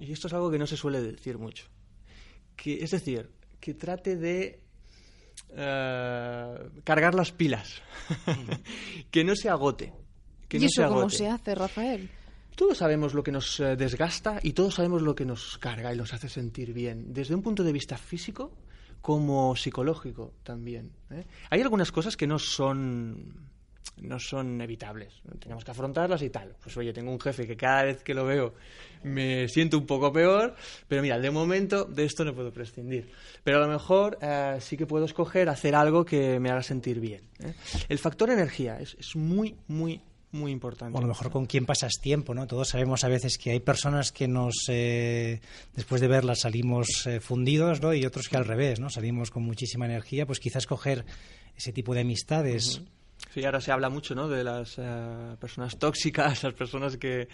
Y 0.00 0.12
esto 0.12 0.26
es 0.26 0.32
algo 0.32 0.50
que 0.50 0.58
no 0.58 0.66
se 0.66 0.76
suele 0.76 1.00
decir 1.00 1.38
mucho. 1.38 1.66
Que, 2.56 2.82
es 2.82 2.90
decir, 2.90 3.30
que 3.60 3.74
trate 3.74 4.16
de 4.16 4.59
eh, 5.56 6.70
cargar 6.84 7.14
las 7.14 7.32
pilas, 7.32 7.82
que 9.10 9.24
no 9.24 9.34
se 9.36 9.48
agote. 9.48 9.92
Que 10.48 10.58
¿Y 10.58 10.64
eso 10.64 10.88
cómo 10.88 11.10
se 11.10 11.28
hace, 11.28 11.54
Rafael? 11.54 12.10
Todos 12.56 12.78
sabemos 12.78 13.14
lo 13.14 13.22
que 13.22 13.32
nos 13.32 13.58
eh, 13.60 13.76
desgasta 13.76 14.40
y 14.42 14.52
todos 14.52 14.74
sabemos 14.74 15.02
lo 15.02 15.14
que 15.14 15.24
nos 15.24 15.58
carga 15.58 15.94
y 15.94 15.96
nos 15.96 16.12
hace 16.12 16.28
sentir 16.28 16.72
bien, 16.72 17.12
desde 17.12 17.34
un 17.34 17.42
punto 17.42 17.62
de 17.62 17.72
vista 17.72 17.96
físico 17.96 18.52
como 19.00 19.56
psicológico 19.56 20.34
también. 20.42 20.92
¿eh? 21.10 21.24
Hay 21.48 21.60
algunas 21.62 21.90
cosas 21.90 22.16
que 22.16 22.26
no 22.26 22.38
son 22.38 23.49
no 23.98 24.18
son 24.18 24.60
evitables. 24.60 25.12
Tenemos 25.38 25.64
que 25.64 25.70
afrontarlas 25.70 26.22
y 26.22 26.30
tal. 26.30 26.54
Pues 26.62 26.76
oye, 26.76 26.92
tengo 26.92 27.10
un 27.10 27.20
jefe 27.20 27.46
que 27.46 27.56
cada 27.56 27.84
vez 27.84 28.02
que 28.02 28.14
lo 28.14 28.24
veo 28.24 28.54
me 29.02 29.48
siento 29.48 29.78
un 29.78 29.86
poco 29.86 30.12
peor, 30.12 30.54
pero 30.88 31.02
mira, 31.02 31.18
de 31.18 31.30
momento 31.30 31.84
de 31.84 32.04
esto 32.04 32.24
no 32.24 32.34
puedo 32.34 32.52
prescindir. 32.52 33.10
Pero 33.44 33.58
a 33.58 33.60
lo 33.60 33.68
mejor 33.68 34.18
eh, 34.20 34.56
sí 34.60 34.76
que 34.76 34.86
puedo 34.86 35.04
escoger 35.04 35.48
hacer 35.48 35.74
algo 35.74 36.04
que 36.04 36.38
me 36.40 36.50
haga 36.50 36.62
sentir 36.62 37.00
bien. 37.00 37.22
¿eh? 37.40 37.54
El 37.88 37.98
factor 37.98 38.30
energía 38.30 38.78
es, 38.78 38.96
es 38.98 39.16
muy, 39.16 39.56
muy, 39.68 40.00
muy 40.32 40.52
importante. 40.52 40.96
O 40.96 40.98
a 40.98 41.02
lo 41.02 41.08
mejor 41.08 41.30
con 41.30 41.46
quién 41.46 41.66
pasas 41.66 41.94
tiempo, 42.00 42.34
¿no? 42.34 42.46
Todos 42.46 42.68
sabemos 42.68 43.04
a 43.04 43.08
veces 43.08 43.38
que 43.38 43.50
hay 43.50 43.60
personas 43.60 44.12
que 44.12 44.28
nos, 44.28 44.66
eh, 44.68 45.40
después 45.74 46.00
de 46.00 46.08
verlas, 46.08 46.40
salimos 46.40 47.08
fundidos, 47.20 47.80
¿no? 47.80 47.94
Y 47.94 48.04
otros 48.04 48.28
que 48.28 48.36
al 48.36 48.44
revés, 48.44 48.80
¿no? 48.80 48.90
Salimos 48.90 49.30
con 49.30 49.42
muchísima 49.42 49.86
energía, 49.86 50.26
pues 50.26 50.40
quizás 50.40 50.66
coger 50.66 51.04
ese 51.56 51.72
tipo 51.72 51.94
de 51.94 52.00
amistades. 52.00 52.82
Sí, 53.32 53.44
ahora 53.44 53.60
se 53.60 53.70
habla 53.70 53.88
mucho, 53.88 54.14
¿no? 54.14 54.28
De 54.28 54.42
las 54.42 54.76
eh, 54.78 55.36
personas 55.40 55.78
tóxicas, 55.78 56.42
las 56.44 56.54
personas 56.54 56.96
que 56.96 57.28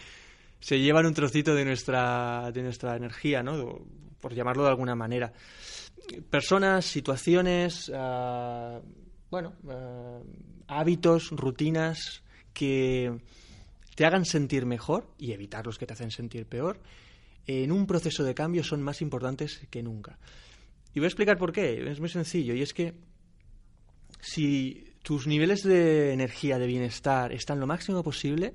se 0.60 0.78
llevan 0.78 1.06
un 1.06 1.14
trocito 1.14 1.54
de 1.54 1.64
nuestra, 1.64 2.50
de 2.52 2.62
nuestra 2.62 2.96
energía, 2.96 3.42
¿no? 3.42 3.86
Por 4.20 4.34
llamarlo 4.34 4.64
de 4.64 4.68
alguna 4.70 4.94
manera. 4.94 5.32
Personas, 6.28 6.84
situaciones, 6.84 7.90
eh, 7.94 8.80
bueno, 9.30 9.54
eh, 9.68 10.22
hábitos, 10.68 11.30
rutinas 11.30 12.22
que 12.52 13.18
te 13.94 14.04
hagan 14.04 14.26
sentir 14.26 14.66
mejor 14.66 15.08
y 15.18 15.32
evitar 15.32 15.64
los 15.64 15.78
que 15.78 15.86
te 15.86 15.94
hacen 15.94 16.10
sentir 16.10 16.46
peor, 16.46 16.80
en 17.46 17.72
un 17.72 17.86
proceso 17.86 18.22
de 18.22 18.34
cambio 18.34 18.62
son 18.62 18.82
más 18.82 19.00
importantes 19.00 19.66
que 19.70 19.82
nunca. 19.82 20.18
Y 20.92 20.98
voy 20.98 21.06
a 21.06 21.08
explicar 21.08 21.38
por 21.38 21.52
qué. 21.52 21.90
Es 21.90 22.00
muy 22.00 22.08
sencillo. 22.08 22.54
Y 22.54 22.62
es 22.62 22.74
que 22.74 22.94
si 24.20 24.95
tus 25.06 25.28
niveles 25.28 25.62
de 25.62 26.12
energía, 26.12 26.58
de 26.58 26.66
bienestar 26.66 27.32
están 27.32 27.60
lo 27.60 27.68
máximo 27.68 28.02
posible, 28.02 28.54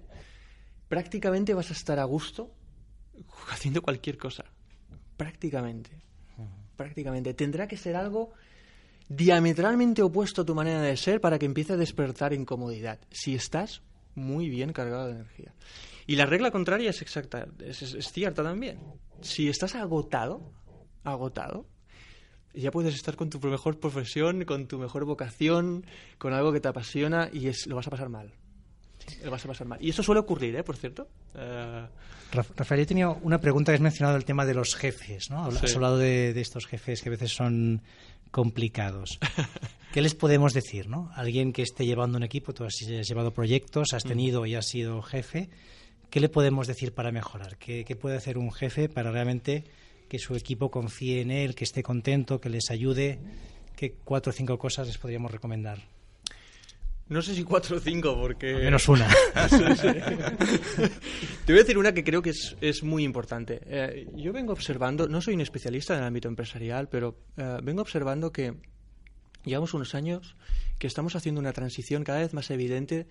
prácticamente 0.89 1.53
vas 1.53 1.69
a 1.69 1.73
estar 1.73 1.97
a 1.97 2.03
gusto 2.03 2.51
haciendo 3.49 3.81
cualquier 3.81 4.17
cosa. 4.17 4.43
Prácticamente. 5.15 5.91
Prácticamente. 6.75 7.33
Tendrá 7.33 7.69
que 7.69 7.77
ser 7.77 7.95
algo 7.95 8.33
diametralmente 9.07 10.01
opuesto 10.01 10.41
a 10.41 10.45
tu 10.45 10.53
manera 10.53 10.81
de 10.81 10.97
ser 10.97 11.21
para 11.21 11.39
que 11.39 11.45
empiece 11.45 11.71
a 11.71 11.77
despertar 11.77 12.33
incomodidad. 12.33 12.99
Si 13.11 13.33
estás 13.33 13.81
muy 14.15 14.49
bien 14.49 14.73
cargado 14.73 15.05
de 15.05 15.13
energía. 15.13 15.53
Y 16.05 16.17
la 16.17 16.25
regla 16.25 16.51
contraria 16.51 16.89
es 16.89 17.01
exacta, 17.01 17.47
es, 17.59 17.81
es 17.81 18.11
cierta 18.11 18.43
también. 18.43 18.77
Si 19.21 19.47
estás 19.47 19.75
agotado, 19.75 20.51
agotado, 21.05 21.65
ya 22.53 22.71
puedes 22.71 22.95
estar 22.95 23.15
con 23.15 23.29
tu 23.29 23.39
mejor 23.39 23.79
profesión, 23.79 24.45
con 24.45 24.67
tu 24.67 24.77
mejor 24.77 25.05
vocación, 25.05 25.85
con 26.17 26.33
algo 26.33 26.51
que 26.51 26.59
te 26.59 26.67
apasiona 26.67 27.29
y 27.31 27.47
es, 27.47 27.67
lo 27.67 27.75
vas 27.75 27.87
a 27.87 27.91
pasar 27.91 28.09
mal. 28.09 28.31
lo 29.23 29.31
vas 29.31 29.45
a 29.45 29.47
pasar 29.47 29.67
mal. 29.67 29.79
Y 29.81 29.89
eso 29.89 30.03
suele 30.03 30.19
ocurrir, 30.19 30.55
¿eh? 30.55 30.63
Por 30.63 30.77
cierto. 30.77 31.07
Eh, 31.35 31.87
Rafael, 32.31 32.81
yo 32.81 32.87
tenía 32.87 33.09
una 33.09 33.39
pregunta 33.39 33.71
que 33.71 33.75
has 33.75 33.81
mencionado 33.81 34.17
el 34.17 34.25
tema 34.25 34.45
de 34.45 34.53
los 34.53 34.75
jefes, 34.75 35.29
¿no? 35.29 35.45
Has 35.45 35.75
hablado 35.75 35.97
de, 35.97 36.39
estos 36.39 36.65
jefes 36.65 37.01
que 37.01 37.09
a 37.09 37.11
veces 37.11 37.31
son 37.31 37.81
complicados. 38.31 39.19
¿Qué 39.93 40.01
les 40.01 40.15
podemos 40.15 40.53
decir, 40.53 40.87
no? 40.87 41.11
Alguien 41.15 41.51
que 41.51 41.61
esté 41.61 41.85
llevando 41.85 42.17
un 42.17 42.23
equipo, 42.23 42.53
tú 42.53 42.63
has 42.63 42.75
llevado 42.79 43.31
proyectos, 43.31 43.93
has 43.93 44.05
mm. 44.05 44.07
tenido 44.07 44.45
y 44.45 44.55
has 44.55 44.67
sido 44.67 45.01
jefe. 45.01 45.49
¿Qué 46.09 46.21
le 46.21 46.29
podemos 46.29 46.67
decir 46.67 46.93
para 46.93 47.11
mejorar? 47.11 47.57
¿Qué, 47.57 47.83
qué 47.85 47.95
puede 47.95 48.17
hacer 48.17 48.37
un 48.37 48.51
jefe 48.51 48.87
para 48.87 49.11
realmente 49.11 49.65
que 50.12 50.19
su 50.19 50.36
equipo 50.36 50.69
confíe 50.69 51.21
en 51.21 51.32
él, 51.32 51.56
que 51.56 51.63
esté 51.63 51.82
contento, 51.82 52.41
que 52.41 52.50
les 52.50 52.69
ayude. 52.69 53.17
¿Qué 53.78 53.93
cuatro 54.04 54.32
o 54.32 54.34
cinco 54.34 54.58
cosas 54.60 54.86
les 54.88 54.97
podríamos 54.97 55.32
recomendar? 55.32 55.78
No 57.08 57.21
sé 57.21 57.34
si 57.34 57.45
cuatro 57.45 57.78
o 57.78 57.80
cinco, 57.80 58.19
porque... 58.19 58.56
menos 58.56 58.89
una. 58.89 59.08
Te 61.45 61.54
voy 61.54 61.56
a 61.56 61.63
decir 61.63 61.78
una 61.78 61.93
que 61.93 62.04
creo 62.04 62.21
que 62.21 62.32
es, 62.32 62.84
muy 62.84 63.06
importante. 63.06 63.62
Eh, 63.65 64.10
yo 64.17 64.34
vengo 64.34 64.52
observando, 64.52 65.08
no 65.08 65.21
soy 65.21 65.36
un 65.36 65.39
especialista 65.39 65.93
en 65.93 66.02
el 66.02 66.08
ámbito 66.08 66.28
empresarial, 66.28 66.89
pero 66.89 67.15
eh, 67.38 67.60
vengo 67.63 67.82
observando 67.82 68.34
que 68.34 68.56
llevamos 69.45 69.74
unos 69.74 69.95
años 69.95 70.36
que 70.78 70.88
estamos 70.88 71.15
haciendo 71.15 71.39
una 71.39 71.54
transición 71.54 72.04
cada 72.04 72.19
vez 72.19 72.34
más 72.34 72.52
evidente 72.52 73.08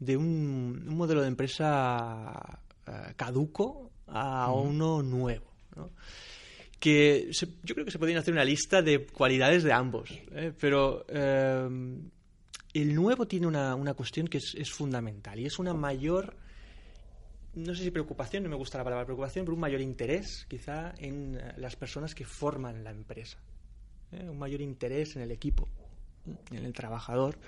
de 0.00 0.18
un, 0.18 0.86
modelo 0.86 1.22
de 1.22 1.28
empresa 1.28 2.60
eh, 2.86 3.14
caduco 3.16 3.90
a 4.06 4.52
uno 4.52 5.02
nuevo. 5.02 5.50
¿no? 5.76 5.88
Que 6.82 7.30
yo 7.30 7.74
creo 7.76 7.84
que 7.84 7.92
se 7.92 7.98
podría 8.00 8.18
hacer 8.18 8.34
una 8.34 8.44
lista 8.44 8.82
de 8.82 9.06
cualidades 9.06 9.62
de 9.62 9.72
ambos, 9.72 10.10
¿eh? 10.32 10.52
pero 10.58 11.06
eh, 11.08 11.68
el 12.74 12.94
nuevo 12.96 13.28
tiene 13.28 13.46
una, 13.46 13.76
una 13.76 13.94
cuestión 13.94 14.26
que 14.26 14.38
es, 14.38 14.56
es, 14.58 14.72
fundamental 14.72 15.38
y 15.38 15.46
es 15.46 15.60
una 15.60 15.74
mayor, 15.74 16.34
no 17.54 17.72
sé 17.76 17.84
si 17.84 17.92
preocupación, 17.92 18.42
no 18.42 18.48
me 18.48 18.56
gusta 18.56 18.78
la 18.78 18.84
palabra 18.84 19.04
preocupación, 19.04 19.44
pero 19.44 19.54
un 19.54 19.60
mayor 19.60 19.80
interés 19.80 20.44
quizá 20.48 20.92
en 20.98 21.36
eh, 21.36 21.54
las 21.58 21.76
personas 21.76 22.16
que 22.16 22.24
forman 22.24 22.82
la 22.82 22.90
empresa, 22.90 23.38
un 24.10 24.40
mayor 24.40 24.60
interés 24.60 25.14
en 25.14 25.22
el 25.22 25.30
equipo, 25.30 25.68
en 26.50 26.64
el 26.64 26.72
trabajador. 26.72 27.38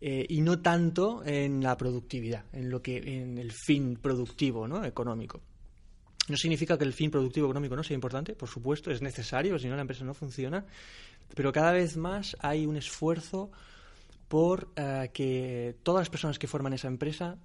y 0.00 0.40
no 0.40 0.60
tanto 0.60 1.24
en 1.24 1.62
la 1.64 1.76
productividad, 1.76 2.44
en 2.52 2.70
lo 2.70 2.80
que 2.80 2.98
en 2.98 3.38
el 3.38 3.50
fin 3.50 3.96
productivo, 3.96 4.68
¿no? 4.68 4.84
económico. 4.84 5.40
No 6.28 6.36
significa 6.36 6.78
que 6.78 6.84
el 6.84 6.92
fin 6.92 7.10
productivo 7.10 7.46
económico 7.46 7.74
no 7.74 7.82
sea 7.82 7.94
importante, 7.94 8.34
por 8.34 8.48
supuesto, 8.48 8.90
es 8.90 9.02
necesario, 9.02 9.58
si 9.58 9.68
no 9.68 9.74
la 9.74 9.82
empresa 9.82 10.04
no 10.04 10.14
funciona, 10.14 10.64
pero 11.34 11.52
cada 11.52 11.72
vez 11.72 11.96
más 11.96 12.36
hay 12.40 12.66
un 12.66 12.76
esfuerzo 12.76 13.50
por 14.28 14.72
eh, 14.76 15.10
que 15.12 15.76
todas 15.82 16.02
las 16.02 16.10
personas 16.10 16.38
que 16.38 16.46
forman 16.46 16.72
esa 16.72 16.88
empresa 16.88 17.38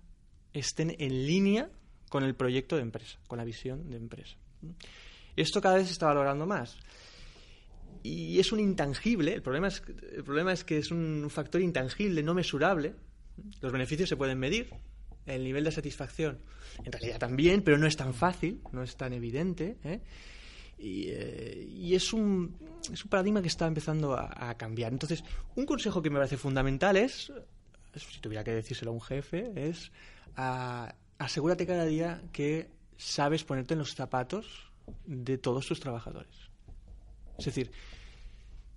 estén 0.53 0.95
en 0.99 1.25
línea 1.25 1.69
con 2.09 2.23
el 2.23 2.35
proyecto 2.35 2.75
de 2.75 2.83
empresa, 2.83 3.19
con 3.27 3.37
la 3.37 3.43
visión 3.43 3.89
de 3.89 3.97
empresa. 3.97 4.37
Esto 5.35 5.61
cada 5.61 5.75
vez 5.75 5.87
se 5.87 5.93
está 5.93 6.07
valorando 6.07 6.45
más. 6.45 6.77
Y 8.03 8.39
es 8.39 8.51
un 8.51 8.59
intangible, 8.59 9.33
el 9.33 9.41
problema 9.41 9.67
es, 9.67 9.83
el 10.13 10.23
problema 10.23 10.53
es 10.53 10.63
que 10.63 10.77
es 10.77 10.91
un 10.91 11.29
factor 11.29 11.61
intangible, 11.61 12.23
no 12.23 12.33
mesurable. 12.33 12.95
Los 13.61 13.71
beneficios 13.71 14.07
se 14.07 14.15
pueden 14.15 14.39
medir, 14.39 14.69
el 15.27 15.43
nivel 15.43 15.63
de 15.63 15.71
satisfacción 15.71 16.39
en 16.83 16.91
realidad 16.91 17.19
también, 17.19 17.61
pero 17.61 17.77
no 17.77 17.87
es 17.87 17.95
tan 17.95 18.13
fácil, 18.13 18.61
no 18.71 18.83
es 18.83 18.95
tan 18.95 19.13
evidente. 19.13 19.77
¿eh? 19.83 20.01
Eh, 20.79 21.67
y, 21.69 21.95
es, 21.95 22.13
un, 22.13 22.55
es, 22.91 23.03
un, 23.03 23.09
paradigma 23.09 23.41
que 23.41 23.47
está 23.47 23.67
empezando 23.67 24.15
a, 24.15 24.53
cambiar. 24.55 24.91
Entonces, 24.91 25.23
un 25.55 25.65
consejo 25.65 26.01
que 26.01 26.09
me 26.09 26.17
parece 26.17 26.37
fundamental 26.37 26.97
es, 26.97 27.31
si 27.95 28.19
tuviera 28.21 28.43
que 28.43 28.51
decírselo 28.51 28.91
a 28.91 28.93
un 28.93 29.01
jefe, 29.01 29.51
es 29.55 29.91
asegúrate 31.17 31.65
cada 31.65 31.85
día 31.85 32.21
que 32.31 32.69
sabes 32.95 33.43
ponerte 33.43 33.73
en 33.73 33.79
los 33.79 33.95
zapatos 33.95 34.71
de 35.05 35.37
todos 35.37 35.65
tus 35.65 35.79
trabajadores. 35.79 36.49
Es 37.39 37.45
decir, 37.45 37.71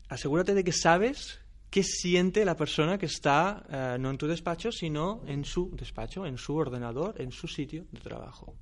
asegúrate 0.08 0.54
de 0.54 0.64
que 0.64 0.72
sabes 0.72 1.40
qué 1.70 1.85
siente 1.85 2.44
la 2.44 2.56
persona 2.56 2.98
que 2.98 3.06
está 3.06 3.64
eh, 3.70 3.96
no 3.98 4.11
en 4.11 4.18
tu 4.18 4.26
despacho, 4.26 4.72
sino 4.72 5.22
en 5.26 5.44
su 5.44 5.70
despacho, 5.74 6.26
en 6.26 6.37
su 6.37 6.56
ordenador, 6.56 7.20
en 7.20 7.30
su 7.30 7.46
sitio 7.46 7.87
de 7.92 8.00
trabajo. 8.00 8.54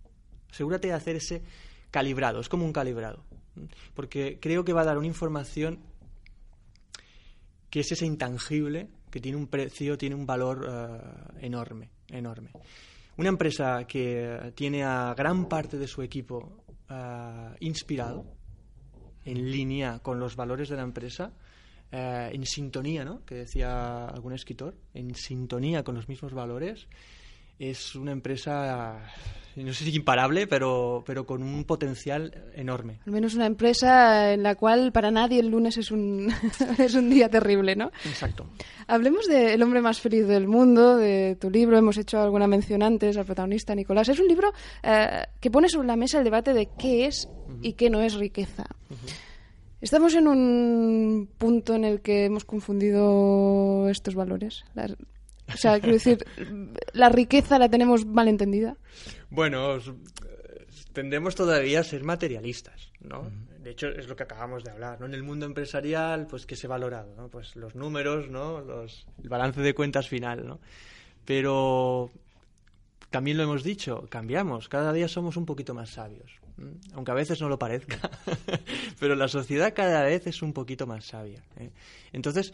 Asegúrate 0.51 0.89
de 0.89 0.95
hacer 0.95 1.17
ese 1.17 1.43
calibrado, 1.91 2.41
es 2.41 2.49
como 2.49 2.65
un 2.65 2.73
calibrado, 2.73 3.25
porque 3.95 4.39
creo 4.41 4.65
que 4.65 4.73
va 4.73 4.83
a 4.83 4.85
dar 4.85 4.99
una 4.99 5.07
información 5.07 5.81
que 7.71 7.81
es 7.81 7.93
ese 7.93 8.07
intangible, 8.07 8.89
que 9.11 9.21
tiene 9.21 9.39
un 9.39 9.47
precio, 9.47 9.97
tiene 9.97 10.15
un 10.15 10.27
valor 10.27 10.67
eh, 10.69 11.47
enorme, 11.47 11.91
enorme. 12.09 12.51
Una 13.17 13.31
empresa 13.31 13.85
que 13.87 14.53
tiene 14.55 14.85
a 14.85 15.15
gran 15.17 15.49
parte 15.49 15.77
de 15.77 15.89
su 15.89 16.03
equipo 16.03 16.65
eh, 16.89 17.55
inspirado, 17.61 18.25
en 19.25 19.51
línea 19.51 19.99
con 19.99 20.19
los 20.19 20.37
valores 20.37 20.69
de 20.69 20.77
la 20.77 20.83
empresa, 20.83 21.33
eh, 21.93 22.31
en 22.33 22.45
sintonía, 22.47 23.05
¿no? 23.05 23.25
que 23.25 23.35
decía 23.35 24.07
algún 24.07 24.35
escritor, 24.35 24.77
en 24.95 25.15
sintonía 25.15 25.83
con 25.83 25.95
los 25.95 26.09
mismos 26.09 26.33
valores, 26.33 26.87
es 27.59 27.97
una 27.97 28.13
empresa, 28.13 29.01
no 29.57 29.73
sé 29.73 29.85
si 29.85 29.97
imparable, 29.97 30.47
pero, 30.47 31.03
pero 31.05 31.27
con 31.27 31.43
un 31.43 31.65
potencial 31.65 32.51
enorme. 32.55 33.01
Al 33.05 33.13
menos 33.13 33.35
una 33.35 33.47
empresa 33.47 34.33
en 34.33 34.45
la 34.45 34.55
cual 34.55 34.93
para 34.93 35.11
nadie 35.11 35.41
el 35.41 35.49
lunes 35.49 35.77
es 35.77 35.91
un, 35.91 36.33
es 36.79 36.95
un 36.95 37.11
día 37.11 37.29
terrible, 37.29 37.75
¿no? 37.75 37.91
Exacto. 38.05 38.47
Hablemos 38.87 39.27
de 39.27 39.55
El 39.55 39.63
hombre 39.63 39.81
más 39.81 40.01
feliz 40.01 40.27
del 40.29 40.47
mundo, 40.47 40.97
de 40.97 41.37
tu 41.41 41.51
libro. 41.51 41.77
Hemos 41.77 41.99
hecho 41.99 42.21
alguna 42.21 42.47
mención 42.47 42.83
antes 42.83 43.17
al 43.17 43.25
protagonista 43.25 43.75
Nicolás. 43.75 44.09
Es 44.09 44.21
un 44.21 44.29
libro 44.29 44.53
eh, 44.83 45.25
que 45.41 45.51
pone 45.51 45.69
sobre 45.69 45.89
la 45.89 45.97
mesa 45.97 46.19
el 46.19 46.25
debate 46.25 46.55
de 46.55 46.69
qué 46.79 47.07
es 47.07 47.29
y 47.61 47.73
qué 47.73 47.91
no 47.91 48.01
es 48.03 48.15
riqueza. 48.15 48.67
¿Estamos 49.81 50.15
en 50.15 50.27
un 50.27 51.29
punto 51.39 51.75
en 51.75 51.85
el 51.85 52.01
que 52.01 52.25
hemos 52.25 52.45
confundido 52.45 53.89
estos 53.89 54.15
valores? 54.15 54.65
o 54.75 55.57
sea, 55.57 55.79
quiero 55.79 55.95
decir, 55.95 56.25
¿la 56.93 57.09
riqueza 57.09 57.59
la 57.59 57.69
tenemos 57.69 58.05
mal 58.05 58.29
entendida? 58.29 58.77
Bueno, 59.31 59.79
tendemos 60.93 61.35
todavía 61.37 61.81
a 61.81 61.85
ser 61.85 62.03
materialistas, 62.03 62.91
¿no? 63.01 63.31
De 63.63 63.71
hecho, 63.71 63.89
es 63.89 64.09
lo 64.09 64.17
que 64.17 64.25
acabamos 64.25 64.65
de 64.65 64.71
hablar, 64.71 65.01
¿no? 65.01 65.07
En 65.07 65.15
el 65.15 65.23
mundo 65.23 65.47
empresarial, 65.47 66.27
pues, 66.27 66.47
¿qué 66.47 66.57
se 66.57 66.67
ha 66.67 66.71
valorado? 66.71 67.15
¿no? 67.17 67.29
Pues 67.29 67.55
los 67.55 67.75
números, 67.75 68.29
¿no? 68.29 68.61
Los, 68.61 69.07
el 69.23 69.29
balance 69.29 69.61
de 69.61 69.75
cuentas 69.75 70.09
final, 70.09 70.47
¿no? 70.47 70.59
Pero 71.25 72.11
también 73.11 73.37
lo 73.37 73.43
hemos 73.45 73.63
dicho, 73.63 74.07
cambiamos, 74.09 74.69
cada 74.69 74.93
día 74.93 75.09
somos 75.09 75.37
un 75.37 75.47
poquito 75.47 75.75
más 75.75 75.91
sabios, 75.91 76.33
aunque 76.95 77.11
a 77.11 77.15
veces 77.15 77.41
no 77.41 77.49
lo 77.49 77.59
parezca, 77.59 78.11
pero 79.01 79.15
la 79.15 79.29
sociedad 79.29 79.73
cada 79.75 80.03
vez 80.05 80.27
es 80.27 80.43
un 80.43 80.53
poquito 80.53 80.87
más 80.87 81.05
sabia. 81.05 81.43
¿eh? 81.57 81.71
Entonces, 82.13 82.53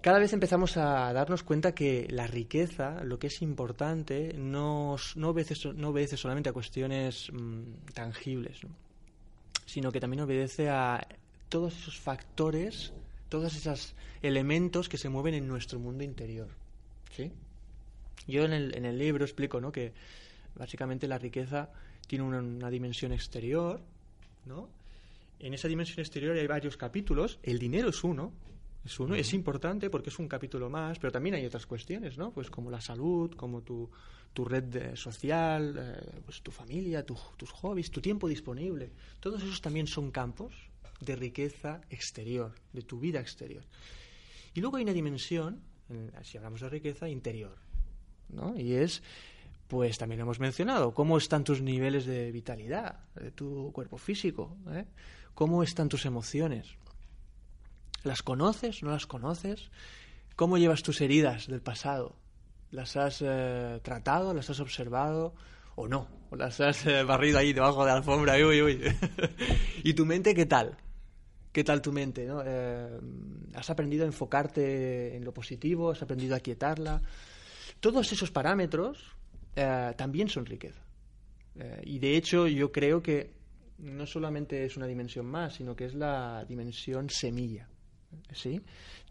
cada 0.00 0.18
vez 0.18 0.32
empezamos 0.32 0.76
a 0.76 1.12
darnos 1.12 1.42
cuenta 1.42 1.72
que 1.72 2.06
la 2.10 2.26
riqueza, 2.26 3.04
lo 3.04 3.18
que 3.18 3.26
es 3.26 3.42
importante, 3.42 4.32
no, 4.34 4.96
no, 5.16 5.28
obedece, 5.28 5.54
no 5.74 5.90
obedece 5.90 6.16
solamente 6.16 6.48
a 6.48 6.52
cuestiones 6.52 7.30
mm, 7.32 7.92
tangibles, 7.92 8.60
sino 9.66 9.92
que 9.92 10.00
también 10.00 10.22
obedece 10.22 10.70
a 10.70 11.06
todos 11.48 11.76
esos 11.76 11.98
factores, 11.98 12.92
todos 13.28 13.54
esos 13.54 13.94
elementos 14.22 14.88
que 14.88 14.96
se 14.96 15.08
mueven 15.08 15.34
en 15.34 15.46
nuestro 15.46 15.78
mundo 15.78 16.02
interior. 16.02 16.48
¿sí? 17.14 17.30
Yo 18.26 18.44
en 18.44 18.52
el, 18.52 18.74
en 18.76 18.86
el 18.86 18.98
libro 18.98 19.24
explico 19.24 19.60
¿no? 19.60 19.70
que 19.70 19.92
básicamente 20.54 21.08
la 21.08 21.18
riqueza 21.18 21.70
tiene 22.10 22.24
una, 22.24 22.70
dimensión 22.70 23.12
exterior, 23.12 23.80
¿no? 24.44 24.68
En 25.38 25.54
esa 25.54 25.68
dimensión 25.68 26.00
exterior 26.00 26.36
hay 26.36 26.48
varios 26.48 26.76
capítulos. 26.76 27.38
El 27.40 27.60
dinero 27.60 27.90
es 27.90 28.02
uno, 28.02 28.32
es 28.84 28.98
uno, 28.98 29.14
es 29.14 29.32
importante 29.32 29.90
porque 29.90 30.10
es 30.10 30.18
un 30.18 30.26
capítulo 30.26 30.68
más, 30.68 30.98
pero 30.98 31.12
también 31.12 31.36
hay 31.36 31.46
otras 31.46 31.66
cuestiones, 31.66 32.18
¿no? 32.18 32.32
Pues 32.32 32.50
como 32.50 32.68
la 32.68 32.80
salud, 32.80 33.30
como 33.36 33.62
tu, 33.62 33.88
tu 34.32 34.44
red 34.44 34.96
social, 34.96 35.76
eh, 35.78 36.20
pues 36.24 36.42
tu 36.42 36.50
familia, 36.50 37.06
tus 37.06 37.52
hobbies, 37.52 37.92
tu 37.92 38.00
tiempo 38.00 38.26
disponible. 38.26 38.90
Todos 39.20 39.44
esos 39.44 39.60
también 39.60 39.86
son 39.86 40.10
campos 40.10 40.52
de 40.98 41.14
riqueza 41.14 41.80
exterior, 41.90 42.52
de 42.72 42.82
tu 42.82 42.98
vida 42.98 43.20
exterior. 43.20 43.62
Y 44.52 44.60
luego 44.60 44.78
hay 44.78 44.82
una 44.82 44.92
dimensión, 44.92 45.60
si 46.24 46.38
hablamos 46.38 46.60
de 46.60 46.70
riqueza, 46.70 47.08
interior, 47.08 47.56
y 48.56 48.72
es 48.72 49.00
pues 49.70 49.98
también 49.98 50.18
lo 50.18 50.24
hemos 50.24 50.40
mencionado. 50.40 50.92
¿Cómo 50.92 51.16
están 51.16 51.44
tus 51.44 51.62
niveles 51.62 52.04
de 52.04 52.32
vitalidad, 52.32 53.04
de 53.14 53.30
tu 53.30 53.70
cuerpo 53.72 53.98
físico? 53.98 54.56
¿Eh? 54.72 54.84
¿Cómo 55.32 55.62
están 55.62 55.88
tus 55.88 56.06
emociones? 56.06 56.66
¿Las 58.02 58.24
conoces? 58.24 58.82
¿No 58.82 58.90
las 58.90 59.06
conoces? 59.06 59.70
¿Cómo 60.34 60.58
llevas 60.58 60.82
tus 60.82 61.00
heridas 61.00 61.46
del 61.46 61.62
pasado? 61.62 62.16
¿Las 62.72 62.96
has 62.96 63.22
eh, 63.24 63.78
tratado? 63.84 64.34
¿Las 64.34 64.50
has 64.50 64.58
observado? 64.58 65.34
¿O 65.76 65.86
no? 65.86 66.08
¿O 66.30 66.36
las 66.36 66.60
has 66.60 66.84
eh, 66.86 67.04
barrido 67.04 67.38
ahí 67.38 67.52
debajo 67.52 67.84
de 67.84 67.90
la 67.92 67.98
alfombra? 67.98 68.34
Uy, 68.44 68.62
uy. 68.62 68.82
¿Y 69.84 69.94
tu 69.94 70.04
mente 70.04 70.34
qué 70.34 70.46
tal? 70.46 70.76
¿Qué 71.52 71.62
tal 71.62 71.80
tu 71.80 71.92
mente? 71.92 72.26
¿no? 72.26 72.42
¿Has 73.54 73.70
aprendido 73.70 74.02
a 74.02 74.06
enfocarte 74.06 75.16
en 75.16 75.24
lo 75.24 75.32
positivo? 75.32 75.92
¿Has 75.92 76.02
aprendido 76.02 76.34
a 76.34 76.40
quietarla? 76.40 77.02
Todos 77.78 78.10
esos 78.10 78.32
parámetros 78.32 79.19
eh, 79.56 79.92
también 79.96 80.28
son 80.28 80.46
riqueza. 80.46 80.80
Eh, 81.58 81.82
y 81.84 81.98
de 81.98 82.16
hecho 82.16 82.46
yo 82.46 82.70
creo 82.70 83.02
que 83.02 83.32
no 83.78 84.06
solamente 84.06 84.64
es 84.64 84.76
una 84.76 84.86
dimensión 84.86 85.26
más, 85.26 85.54
sino 85.54 85.74
que 85.74 85.86
es 85.86 85.94
la 85.94 86.44
dimensión 86.48 87.10
semilla. 87.10 87.68
¿Sí? 88.32 88.60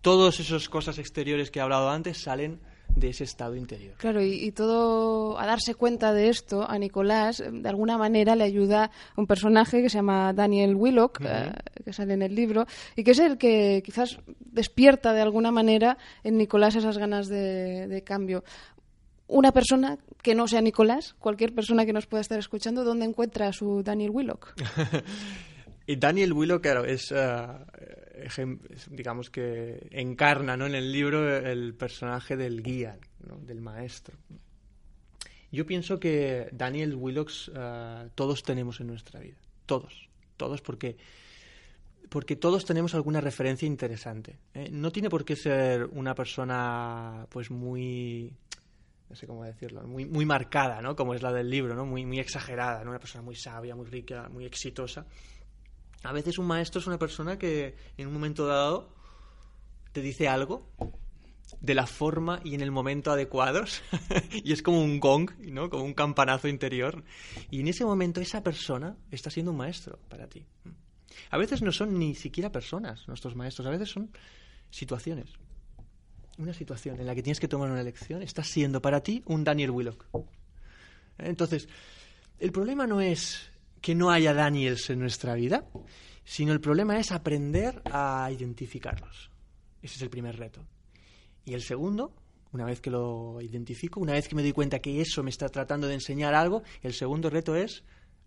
Todas 0.02 0.40
esas 0.40 0.68
cosas 0.68 0.98
exteriores 0.98 1.52
que 1.52 1.60
he 1.60 1.62
hablado 1.62 1.90
antes 1.90 2.18
salen 2.18 2.60
de 2.96 3.10
ese 3.10 3.24
estado 3.24 3.56
interior. 3.56 3.96
Claro, 3.98 4.22
y, 4.22 4.52
todo, 4.52 5.40
a 5.40 5.46
darse 5.46 5.76
cuenta 5.76 6.12
de 6.12 6.30
esto, 6.30 6.70
a 6.70 6.78
Nicolás, 6.78 7.42
de 7.50 7.70
alguna 7.70 7.98
manera 7.98 8.36
le 8.36 8.44
ayuda 8.44 8.92
un 9.16 9.28
personaje 9.28 9.82
que 9.82 9.90
se 9.90 10.00
llama 10.00 10.34
Daniel 10.34 10.76
Willock, 10.76 11.22
eh, 11.24 11.52
que 11.86 11.94
sale 11.94 12.14
en 12.16 12.24
el 12.24 12.36
libro, 12.36 12.66
y 12.96 13.04
que 13.04 13.12
es 13.12 13.20
el 13.20 13.38
que 13.38 13.82
quizás 13.86 14.20
despierta 14.40 15.14
de 15.14 15.22
alguna 15.22 15.52
manera 15.52 15.98
en 16.24 16.38
Nicolás 16.38 16.76
esas 16.76 16.98
ganas 16.98 17.28
de 17.28 18.04
cambio 18.06 18.44
una 19.30 19.52
persona 19.52 19.98
que 20.22 20.36
no 20.36 20.48
sea 20.48 20.60
Nicolás, 20.60 21.16
cualquier 21.20 21.54
persona 21.54 21.86
que 21.86 21.94
nos 21.94 22.08
pueda 22.08 22.22
estar 22.22 22.40
escuchando, 22.40 22.84
¿dónde 22.84 23.06
encuentra 23.06 23.48
a 23.48 23.54
su 23.54 23.84
Daniel 23.84 24.10
Willock? 24.12 24.56
y 25.88 25.96
Daniel 25.96 26.34
Willock, 26.34 26.64
claro, 26.64 26.84
es, 26.84 27.14
eh, 27.16 28.58
digamos 28.90 29.30
que 29.30 29.88
encarna 29.92 30.58
¿no? 30.58 30.66
en 30.66 30.76
el 30.76 30.92
libro 30.92 31.38
el 31.38 31.76
personaje 31.76 32.36
del 32.36 32.64
guía, 32.64 32.98
del 33.46 33.62
maestro. 33.62 34.18
Yo 35.52 35.66
pienso 35.66 36.00
que 36.00 36.50
Daniel 36.52 36.96
Willocks 36.96 37.50
uh, 37.50 38.10
todos 38.16 38.44
tenemos 38.44 38.80
en 38.82 38.88
nuestra 38.88 39.20
vida, 39.20 39.38
todos, 39.66 40.10
todos 40.38 40.62
porque 40.62 40.98
porque 42.10 42.36
todos 42.36 42.66
tenemos 42.66 42.96
alguna 42.96 43.22
referencia 43.22 43.68
interesante. 43.68 44.40
¿eh? 44.56 44.70
No 44.72 44.92
tiene 44.92 45.12
por 45.12 45.24
qué 45.26 45.36
ser 45.36 45.86
una 45.86 46.16
persona 46.16 47.28
pues 47.30 47.52
muy 47.52 48.34
no 49.10 49.16
sé 49.16 49.26
cómo 49.26 49.44
decirlo, 49.44 49.82
muy, 49.84 50.06
muy 50.06 50.26
marcada, 50.26 50.82
¿no? 50.82 50.96
Como 50.96 51.16
es 51.16 51.22
la 51.22 51.34
del 51.34 51.50
libro, 51.50 51.76
¿no? 51.76 51.86
Muy, 51.86 52.06
muy 52.06 52.20
exagerada, 52.20 52.84
¿no? 52.84 52.92
Una 52.92 53.00
persona 53.00 53.24
muy 53.24 53.36
sabia, 53.36 53.76
muy 53.76 53.88
rica, 53.88 54.30
muy 54.30 54.46
exitosa. 54.46 55.08
A 56.04 56.14
veces 56.14 56.38
un 56.38 56.46
maestro 56.46 56.80
es 56.80 56.88
una 56.88 57.00
persona 57.00 57.38
que 57.38 57.76
en 57.98 58.08
un 58.08 58.14
momento 58.14 58.46
dado 58.46 58.94
te 59.92 60.02
dice 60.02 60.28
algo 60.28 60.70
de 61.60 61.74
la 61.74 61.88
forma 61.88 62.40
y 62.44 62.54
en 62.54 62.62
el 62.62 62.70
momento 62.70 63.12
adecuados 63.12 63.82
y 64.44 64.54
es 64.54 64.62
como 64.62 64.82
un 64.82 65.00
gong, 65.00 65.32
¿no? 65.40 65.72
Como 65.72 65.84
un 65.84 65.96
campanazo 65.96 66.48
interior. 66.48 67.04
Y 67.50 67.62
en 67.62 67.68
ese 67.68 67.86
momento 67.86 68.22
esa 68.22 68.44
persona 68.44 68.96
está 69.10 69.32
siendo 69.32 69.52
un 69.52 69.58
maestro 69.58 69.98
para 70.08 70.28
ti. 70.28 70.46
A 71.32 71.38
veces 71.38 71.64
no 71.64 71.72
son 71.72 71.98
ni 71.98 72.14
siquiera 72.14 72.52
personas 72.52 73.08
nuestros 73.08 73.36
maestros, 73.36 73.68
a 73.68 73.72
veces 73.72 73.90
son 73.90 74.12
situaciones 74.70 75.34
una 76.40 76.54
situación 76.54 77.00
en 77.00 77.06
la 77.06 77.14
que 77.14 77.22
tienes 77.22 77.40
que 77.40 77.48
tomar 77.48 77.70
una 77.70 77.82
elección, 77.82 78.22
está 78.24 78.44
siendo 78.44 78.82
para 78.82 79.02
ti 79.04 79.22
un 79.26 79.44
Daniel 79.44 79.72
Willock. 79.72 80.06
Entonces, 81.18 81.68
el 82.40 82.52
problema 82.52 82.88
no 82.88 83.02
es 83.02 83.52
que 83.82 83.94
no 83.94 84.10
haya 84.10 84.34
Daniels 84.34 84.90
en 84.90 85.00
nuestra 85.00 85.36
vida, 85.36 85.66
sino 86.24 86.54
el 86.54 86.62
problema 86.62 86.98
es 86.98 87.12
aprender 87.12 87.82
a 87.86 88.30
identificarlos. 88.32 89.30
Ese 89.82 89.96
es 89.96 90.02
el 90.02 90.10
primer 90.10 90.38
reto. 90.38 90.66
Y 91.44 91.54
el 91.54 91.62
segundo, 91.62 92.14
una 92.54 92.66
vez 92.66 92.80
que 92.80 92.90
lo 92.90 93.42
identifico, 93.42 94.00
una 94.00 94.14
vez 94.14 94.28
que 94.28 94.36
me 94.36 94.42
doy 94.42 94.54
cuenta 94.54 94.80
que 94.80 95.02
eso 95.02 95.24
me 95.24 95.30
está 95.30 95.50
tratando 95.50 95.88
de 95.88 95.96
enseñar 95.96 96.34
algo, 96.36 96.64
el 96.82 96.94
segundo 96.94 97.30
reto 97.30 97.56
es 97.56 97.84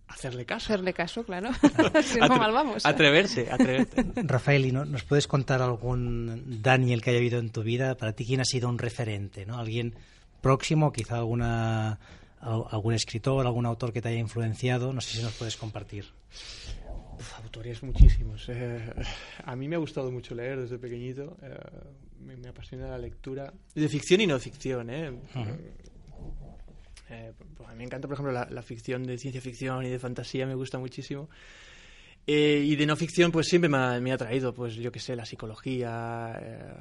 hacerle 0.08 0.44
caso. 0.44 0.66
Hacerle 0.66 0.92
caso, 0.92 1.24
claro. 1.24 1.50
si 2.02 2.18
no, 2.18 2.28
mal 2.28 2.52
vamos. 2.52 2.84
Atreverse, 2.86 3.50
atreverse. 3.50 4.04
Rafael, 4.24 4.66
¿y 4.66 4.72
no, 4.72 4.84
nos 4.84 5.04
puedes 5.04 5.26
contar 5.26 5.62
algún 5.62 6.62
Daniel 6.62 7.02
que 7.02 7.10
haya 7.10 7.18
habido 7.18 7.38
en 7.38 7.50
tu 7.50 7.62
vida? 7.62 7.96
Para 7.96 8.12
ti, 8.12 8.24
¿quién 8.24 8.40
ha 8.40 8.44
sido 8.44 8.68
un 8.68 8.78
referente? 8.78 9.46
¿no? 9.46 9.58
¿Alguien 9.58 9.94
próximo, 10.40 10.92
quizá 10.92 11.16
alguna, 11.16 11.98
algún 12.40 12.94
escritor, 12.94 13.46
algún 13.46 13.66
autor 13.66 13.92
que 13.92 14.02
te 14.02 14.08
haya 14.08 14.18
influenciado? 14.18 14.92
No 14.92 15.00
sé 15.00 15.16
si 15.16 15.22
nos 15.22 15.32
puedes 15.34 15.56
compartir. 15.56 16.06
autores 17.42 17.82
muchísimos. 17.82 18.48
Eh, 18.48 18.80
a 19.44 19.56
mí 19.56 19.68
me 19.68 19.76
ha 19.76 19.78
gustado 19.78 20.10
mucho 20.10 20.34
leer 20.34 20.60
desde 20.60 20.78
pequeñito. 20.78 21.36
Eh, 21.42 21.56
me, 22.20 22.48
apasiona 22.48 22.88
la 22.88 22.98
lectura. 22.98 23.52
De 23.74 23.88
ficción 23.88 24.20
y 24.20 24.26
no 24.26 24.38
ficción, 24.38 24.90
¿eh? 24.90 25.12
Eh, 27.12 27.32
pues 27.56 27.68
a 27.68 27.72
mí 27.72 27.78
me 27.78 27.84
encanta, 27.84 28.08
por 28.08 28.14
ejemplo, 28.14 28.32
la, 28.32 28.62
ficción 28.62 29.04
de 29.04 29.18
ciencia 29.18 29.40
ficción 29.40 29.84
y 29.84 29.90
de 29.90 29.98
fantasía, 29.98 30.46
me 30.46 30.54
gusta 30.54 30.78
muchísimo. 30.78 31.28
Eh, 32.26 32.62
y 32.64 32.76
de 32.76 32.86
no 32.86 32.96
ficción, 32.96 33.30
pues 33.30 33.48
siempre 33.48 33.68
me 33.68 33.76
ha, 33.76 34.00
me 34.00 34.12
ha 34.12 34.16
traído, 34.16 34.54
pues 34.54 34.74
yo 34.76 34.90
qué 34.90 35.00
sé, 35.00 35.14
la 35.14 35.26
psicología, 35.26 36.38
eh, 36.40 36.74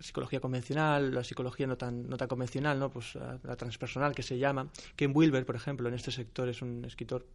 psicología 0.00 0.40
convencional, 0.40 1.12
la 1.12 1.22
psicología 1.24 1.66
no 1.66 1.76
tan, 1.76 2.08
no 2.08 2.16
tan 2.16 2.28
convencional, 2.28 2.78
¿no? 2.78 2.90
Pues 2.90 3.14
la, 3.14 3.56
transpersonal 3.56 4.14
que 4.14 4.22
se 4.22 4.38
llama. 4.38 4.70
Ken 4.96 5.12
Wilber, 5.14 5.44
por 5.44 5.56
ejemplo, 5.56 5.88
en 5.88 5.94
este 5.94 6.10
sector 6.10 6.48
es 6.48 6.62
un 6.62 6.84
escritor 6.84 7.26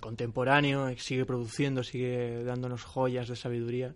contemporáneo, 0.00 0.96
sigue 0.96 1.26
produciendo, 1.26 1.82
sigue 1.82 2.42
dándonos 2.44 2.84
joyas 2.84 3.28
de 3.28 3.36
sabiduría, 3.36 3.92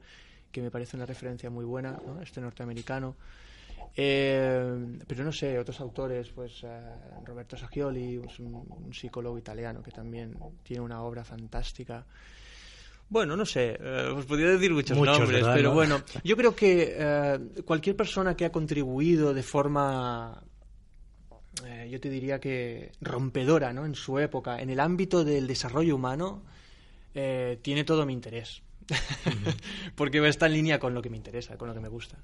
que 0.51 0.61
me 0.61 0.71
parece 0.71 0.97
una 0.97 1.07
referencia 1.07 1.49
muy 1.51 1.65
buena, 1.65 1.99
este 2.21 2.41
norteamericano. 2.41 3.17
Eh, 3.97 4.99
pero 5.07 5.25
no 5.25 5.33
sé, 5.33 5.59
otros 5.59 5.81
autores, 5.81 6.29
pues 6.29 6.63
eh, 6.63 6.81
Roberto 7.25 7.57
Saggioli, 7.57 8.19
un, 8.19 8.93
psicólogo 8.93 9.39
italiano 9.39 9.83
que 9.83 9.91
también 9.91 10.37
tiene 10.63 10.83
una 10.83 11.03
obra 11.03 11.25
fantástica. 11.25 12.07
Bueno, 13.09 13.37
no 13.37 13.47
sé, 13.47 13.79
eh, 13.81 14.13
os 14.15 14.27
podría 14.27 14.51
decir 14.51 14.73
muchos, 14.73 14.97
nombres, 14.97 15.45
pero 15.55 15.73
bueno, 15.73 16.03
yo 16.23 16.37
creo 16.37 16.55
que 16.55 17.41
cualquier 17.65 17.97
persona 17.97 18.37
que 18.37 18.45
ha 18.45 18.53
contribuido 18.53 19.33
de 19.35 19.43
forma, 19.43 20.43
yo 21.89 22.01
te 22.01 22.11
diría 22.11 22.39
que 22.39 22.93
rompedora, 23.01 23.73
¿no? 23.73 23.87
En 23.87 23.95
su 23.95 24.19
época, 24.19 24.61
en 24.61 24.71
el 24.71 24.79
ámbito 24.79 25.25
del 25.25 25.47
desarrollo 25.47 25.97
humano, 25.97 26.43
tiene 27.13 27.85
todo 27.85 28.05
mi 28.07 28.13
interés. 28.13 28.63
Porque 29.97 30.27
está 30.29 30.47
en 30.47 30.53
línea 30.53 30.79
con 30.79 30.95
lo 30.95 31.03
que 31.03 31.11
me 31.11 31.17
interesa, 31.17 31.57
con 31.57 31.69
lo 31.69 31.75
que 31.75 31.81
me 31.81 31.89
gusta. 31.89 32.17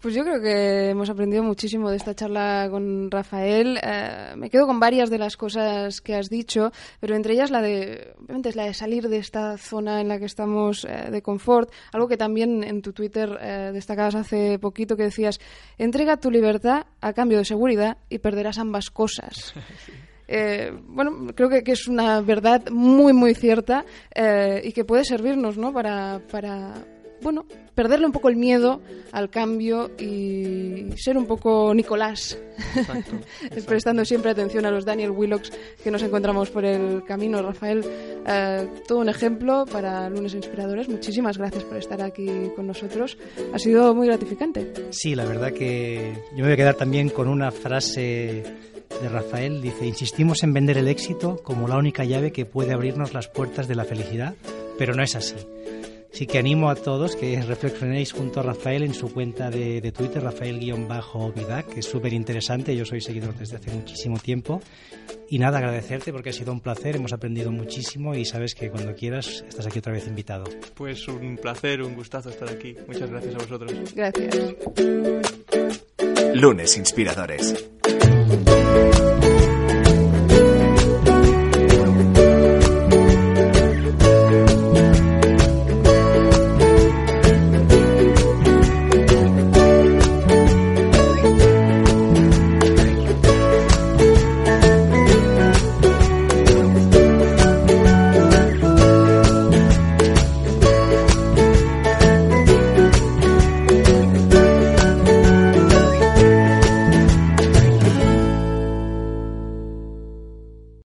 Pues 0.00 0.14
yo 0.14 0.24
creo 0.24 0.40
que 0.40 0.88
hemos 0.88 1.10
aprendido 1.10 1.42
muchísimo 1.42 1.90
de 1.90 1.98
esta 1.98 2.14
charla 2.14 2.68
con 2.70 3.10
Rafael. 3.10 3.78
Eh, 3.82 4.32
me 4.34 4.48
quedo 4.48 4.66
con 4.66 4.80
varias 4.80 5.10
de 5.10 5.18
las 5.18 5.36
cosas 5.36 6.00
que 6.00 6.14
has 6.14 6.30
dicho, 6.30 6.72
pero 7.00 7.14
entre 7.16 7.34
ellas 7.34 7.50
la 7.50 7.60
de, 7.60 8.14
obviamente 8.18 8.48
es 8.48 8.56
la 8.56 8.64
de 8.64 8.72
salir 8.72 9.10
de 9.10 9.18
esta 9.18 9.58
zona 9.58 10.00
en 10.00 10.08
la 10.08 10.18
que 10.18 10.24
estamos 10.24 10.86
eh, 10.86 11.10
de 11.10 11.20
confort. 11.20 11.70
Algo 11.92 12.08
que 12.08 12.16
también 12.16 12.64
en 12.64 12.80
tu 12.80 12.94
Twitter 12.94 13.38
eh, 13.42 13.72
destacabas 13.74 14.14
hace 14.14 14.58
poquito 14.58 14.96
que 14.96 15.02
decías, 15.02 15.38
entrega 15.76 16.16
tu 16.16 16.30
libertad 16.30 16.86
a 17.02 17.12
cambio 17.12 17.36
de 17.36 17.44
seguridad 17.44 17.98
y 18.08 18.20
perderás 18.20 18.56
ambas 18.56 18.90
cosas. 18.90 19.52
bueno, 20.88 21.26
creo 21.34 21.50
que, 21.50 21.62
es 21.72 21.88
una 21.88 22.22
verdad 22.22 22.70
muy, 22.70 23.12
muy 23.12 23.34
cierta 23.34 23.84
y 24.62 24.72
que 24.72 24.84
puede 24.84 25.04
servirnos 25.04 25.58
¿no? 25.58 25.72
para, 25.72 26.22
para 26.30 26.86
bueno, 27.22 27.44
perderle 27.74 28.06
un 28.06 28.12
poco 28.12 28.28
el 28.28 28.36
miedo 28.36 28.80
al 29.12 29.30
cambio 29.30 29.90
y 29.98 30.92
ser 30.96 31.16
un 31.16 31.26
poco 31.26 31.72
Nicolás, 31.74 32.38
prestando 33.66 34.04
siempre 34.04 34.30
atención 34.30 34.66
a 34.66 34.70
los 34.70 34.84
Daniel 34.84 35.10
Willocks 35.10 35.52
que 35.82 35.90
nos 35.90 36.02
encontramos 36.02 36.50
por 36.50 36.64
el 36.64 37.04
camino. 37.04 37.42
Rafael, 37.42 37.84
eh, 38.26 38.68
todo 38.86 38.98
un 38.98 39.08
ejemplo 39.08 39.64
para 39.66 40.08
lunes 40.10 40.34
inspiradores. 40.34 40.88
Muchísimas 40.88 41.38
gracias 41.38 41.64
por 41.64 41.76
estar 41.76 42.02
aquí 42.02 42.28
con 42.56 42.66
nosotros. 42.66 43.18
Ha 43.52 43.58
sido 43.58 43.94
muy 43.94 44.06
gratificante. 44.06 44.72
Sí, 44.90 45.14
la 45.14 45.24
verdad 45.24 45.52
que 45.52 46.14
yo 46.32 46.38
me 46.38 46.44
voy 46.44 46.52
a 46.52 46.56
quedar 46.56 46.74
también 46.74 47.08
con 47.08 47.28
una 47.28 47.50
frase 47.50 48.44
de 49.00 49.08
Rafael. 49.08 49.62
Dice, 49.62 49.86
insistimos 49.86 50.42
en 50.42 50.52
vender 50.52 50.78
el 50.78 50.88
éxito 50.88 51.40
como 51.42 51.68
la 51.68 51.76
única 51.76 52.04
llave 52.04 52.32
que 52.32 52.44
puede 52.44 52.72
abrirnos 52.72 53.14
las 53.14 53.28
puertas 53.28 53.68
de 53.68 53.74
la 53.74 53.84
felicidad, 53.84 54.34
pero 54.78 54.94
no 54.94 55.02
es 55.02 55.14
así. 55.14 55.36
Sí 56.12 56.26
que 56.26 56.38
animo 56.38 56.70
a 56.70 56.74
todos 56.74 57.16
que 57.16 57.40
reflexionéis 57.40 58.12
junto 58.12 58.40
a 58.40 58.42
Rafael 58.42 58.82
en 58.82 58.94
su 58.94 59.12
cuenta 59.12 59.50
de, 59.50 59.92
Twitter, 59.92 60.22
Rafael-Vidac, 60.22 61.68
que 61.68 61.80
es 61.80 61.86
súper 61.86 62.12
interesante. 62.12 62.76
Yo 62.76 62.84
soy 62.84 63.00
seguidor 63.00 63.34
desde 63.34 63.56
hace 63.56 63.70
muchísimo 63.70 64.18
tiempo. 64.18 64.60
Y 65.28 65.38
nada, 65.38 65.58
agradecerte 65.58 66.12
porque 66.12 66.30
ha 66.30 66.32
sido 66.32 66.52
un 66.52 66.60
placer, 66.60 66.96
hemos 66.96 67.12
aprendido 67.12 67.52
muchísimo 67.52 68.14
y 68.14 68.24
sabes 68.24 68.54
que 68.54 68.70
cuando 68.70 68.94
quieras 68.94 69.44
estás 69.48 69.66
aquí 69.66 69.78
otra 69.78 69.92
vez 69.92 70.08
invitado. 70.08 70.44
Pues 70.74 71.06
un 71.06 71.36
placer, 71.36 71.82
un 71.82 71.94
gustazo 71.94 72.30
estar 72.30 72.48
aquí. 72.48 72.76
Muchas 72.88 73.08
gracias 73.10 73.34
a 73.36 73.38
vosotros. 73.38 73.94
Gracias. 73.94 74.54
Lunes 76.34 76.76
Inspiradores. 76.76 77.70